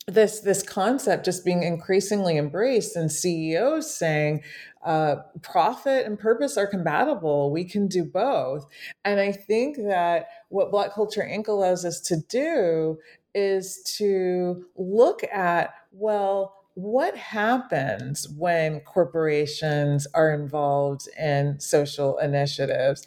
this 0.06 0.40
this 0.40 0.62
concept 0.62 1.24
just 1.24 1.44
being 1.44 1.62
increasingly 1.62 2.36
embraced 2.36 2.94
and 2.94 3.10
CEOs 3.10 3.94
saying 3.94 4.42
uh, 4.84 5.16
profit 5.40 6.04
and 6.06 6.18
purpose 6.18 6.58
are 6.58 6.66
compatible. 6.66 7.50
We 7.50 7.64
can 7.64 7.88
do 7.88 8.04
both. 8.04 8.66
And 9.04 9.18
I 9.18 9.32
think 9.32 9.76
that 9.76 10.28
what 10.50 10.70
Black 10.70 10.92
Culture 10.92 11.22
Inc. 11.22 11.48
allows 11.48 11.86
us 11.86 12.00
to 12.02 12.16
do 12.28 12.98
is 13.34 13.82
to 13.96 14.66
look 14.76 15.24
at, 15.32 15.74
well, 15.90 16.63
what 16.74 17.16
happens 17.16 18.28
when 18.28 18.80
corporations 18.80 20.06
are 20.14 20.32
involved 20.32 21.08
in 21.18 21.60
social 21.60 22.18
initiatives? 22.18 23.06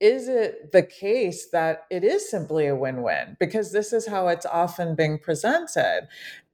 Is 0.00 0.28
it 0.28 0.72
the 0.72 0.82
case 0.82 1.48
that 1.50 1.84
it 1.90 2.04
is 2.04 2.28
simply 2.28 2.66
a 2.66 2.74
win 2.76 3.02
win? 3.02 3.36
Because 3.40 3.72
this 3.72 3.92
is 3.92 4.06
how 4.06 4.28
it's 4.28 4.46
often 4.46 4.96
being 4.96 5.18
presented. 5.18 6.08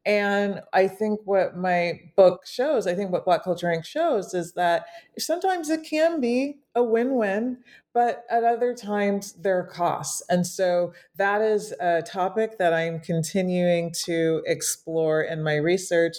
And 0.06 0.60
I 0.72 0.88
think 0.88 1.20
what 1.24 1.56
my 1.56 2.00
book 2.16 2.46
shows, 2.46 2.86
I 2.86 2.94
think 2.94 3.10
what 3.10 3.24
Black 3.24 3.44
Culture 3.44 3.68
Inc. 3.68 3.84
shows 3.84 4.34
is 4.34 4.52
that 4.54 4.86
sometimes 5.18 5.68
it 5.70 5.84
can 5.84 6.20
be 6.20 6.58
a 6.74 6.82
win 6.82 7.16
win, 7.16 7.58
but 7.92 8.24
at 8.30 8.44
other 8.44 8.74
times 8.74 9.32
there 9.32 9.58
are 9.58 9.66
costs. 9.66 10.22
And 10.28 10.46
so 10.46 10.92
that 11.16 11.42
is 11.42 11.72
a 11.80 12.02
topic 12.02 12.58
that 12.58 12.72
I'm 12.72 13.00
continuing 13.00 13.92
to 14.04 14.42
explore 14.46 15.22
in 15.22 15.42
my 15.42 15.56
research. 15.56 16.16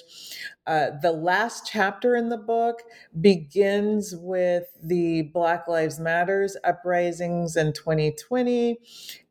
Uh, 0.68 0.92
the 1.02 1.12
last 1.12 1.70
chapter 1.72 2.16
in 2.16 2.30
the 2.30 2.38
book 2.38 2.84
begins 3.20 4.14
with 4.16 4.66
the 4.84 5.24
Black 5.34 5.68
Lives 5.68 6.00
Matters 6.00 6.58
uprisings 6.64 7.56
in 7.56 7.74
2020 7.74 8.78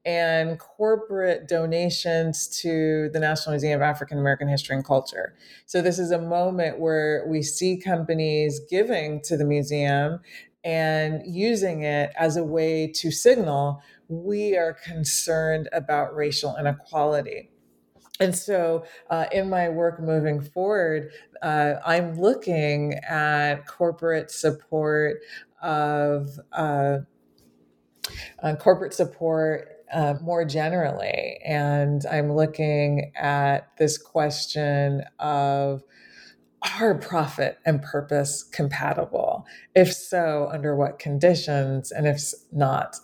and 0.04 0.58
corporate 0.58 1.46
donations 1.46 2.48
to 2.62 3.10
the 3.12 3.20
National 3.20 3.52
Museum 3.52 3.80
of 3.80 3.82
African 3.82 4.18
American 4.18 4.48
History 4.48 4.74
and 4.74 4.84
Culture. 4.84 5.34
So, 5.66 5.82
this 5.82 5.98
is 5.98 6.10
a 6.10 6.18
moment 6.18 6.80
where 6.80 7.26
we 7.28 7.42
see 7.42 7.76
companies 7.76 8.60
giving 8.70 9.20
to 9.22 9.36
the 9.36 9.44
museum 9.44 10.20
and 10.64 11.22
using 11.24 11.82
it 11.82 12.12
as 12.18 12.36
a 12.36 12.44
way 12.44 12.86
to 12.86 13.10
signal 13.10 13.82
we 14.10 14.56
are 14.56 14.74
concerned 14.74 15.68
about 15.72 16.14
racial 16.14 16.56
inequality. 16.56 17.50
And 18.18 18.36
so, 18.36 18.84
uh, 19.08 19.26
in 19.32 19.48
my 19.48 19.70
work 19.70 20.00
moving 20.00 20.42
forward, 20.42 21.12
uh, 21.40 21.74
I'm 21.86 22.20
looking 22.20 22.94
at 23.08 23.66
corporate 23.66 24.30
support 24.30 25.18
of 25.62 26.28
uh, 26.52 26.98
uh 28.42 28.56
corporate 28.56 28.94
support 28.94 29.68
uh, 29.92 30.14
more 30.20 30.44
generally. 30.44 31.38
And 31.44 32.04
I'm 32.06 32.32
looking 32.32 33.12
at 33.16 33.76
this 33.78 33.96
question 33.96 35.02
of 35.18 35.82
are 36.62 36.94
profit 36.96 37.58
and 37.64 37.82
purpose 37.82 38.42
compatible? 38.42 39.46
If 39.74 39.92
so, 39.92 40.48
under 40.52 40.76
what 40.76 40.98
conditions? 40.98 41.90
And 41.90 42.06
if 42.06 42.20
not, 42.52 42.96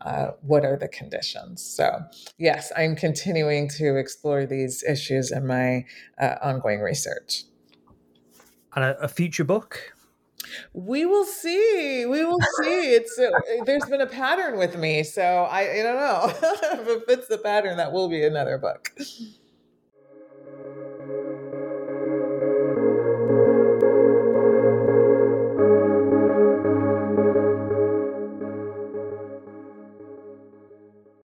uh, 0.00 0.32
what 0.42 0.64
are 0.64 0.76
the 0.76 0.88
conditions? 0.88 1.62
So, 1.62 2.00
yes, 2.38 2.72
I'm 2.76 2.96
continuing 2.96 3.68
to 3.70 3.96
explore 3.96 4.46
these 4.46 4.82
issues 4.82 5.30
in 5.30 5.46
my 5.46 5.84
uh, 6.20 6.36
ongoing 6.42 6.80
research. 6.80 7.44
And 8.74 8.84
a, 8.84 9.00
a 9.02 9.08
future 9.08 9.44
book? 9.44 9.94
We 10.72 11.06
will 11.06 11.24
see. 11.24 12.04
We 12.06 12.24
will 12.24 12.40
see. 12.62 12.94
It's 12.94 13.18
uh, 13.18 13.30
there's 13.64 13.84
been 13.86 14.00
a 14.00 14.06
pattern 14.06 14.58
with 14.58 14.76
me, 14.76 15.02
so 15.02 15.22
I, 15.22 15.60
I 15.60 15.82
don't 15.82 15.96
know 15.96 16.22
if 16.82 16.88
it 16.88 17.06
fits 17.06 17.28
the 17.28 17.38
pattern. 17.38 17.76
That 17.76 17.92
will 17.92 18.08
be 18.08 18.24
another 18.24 18.58
book. 18.58 18.90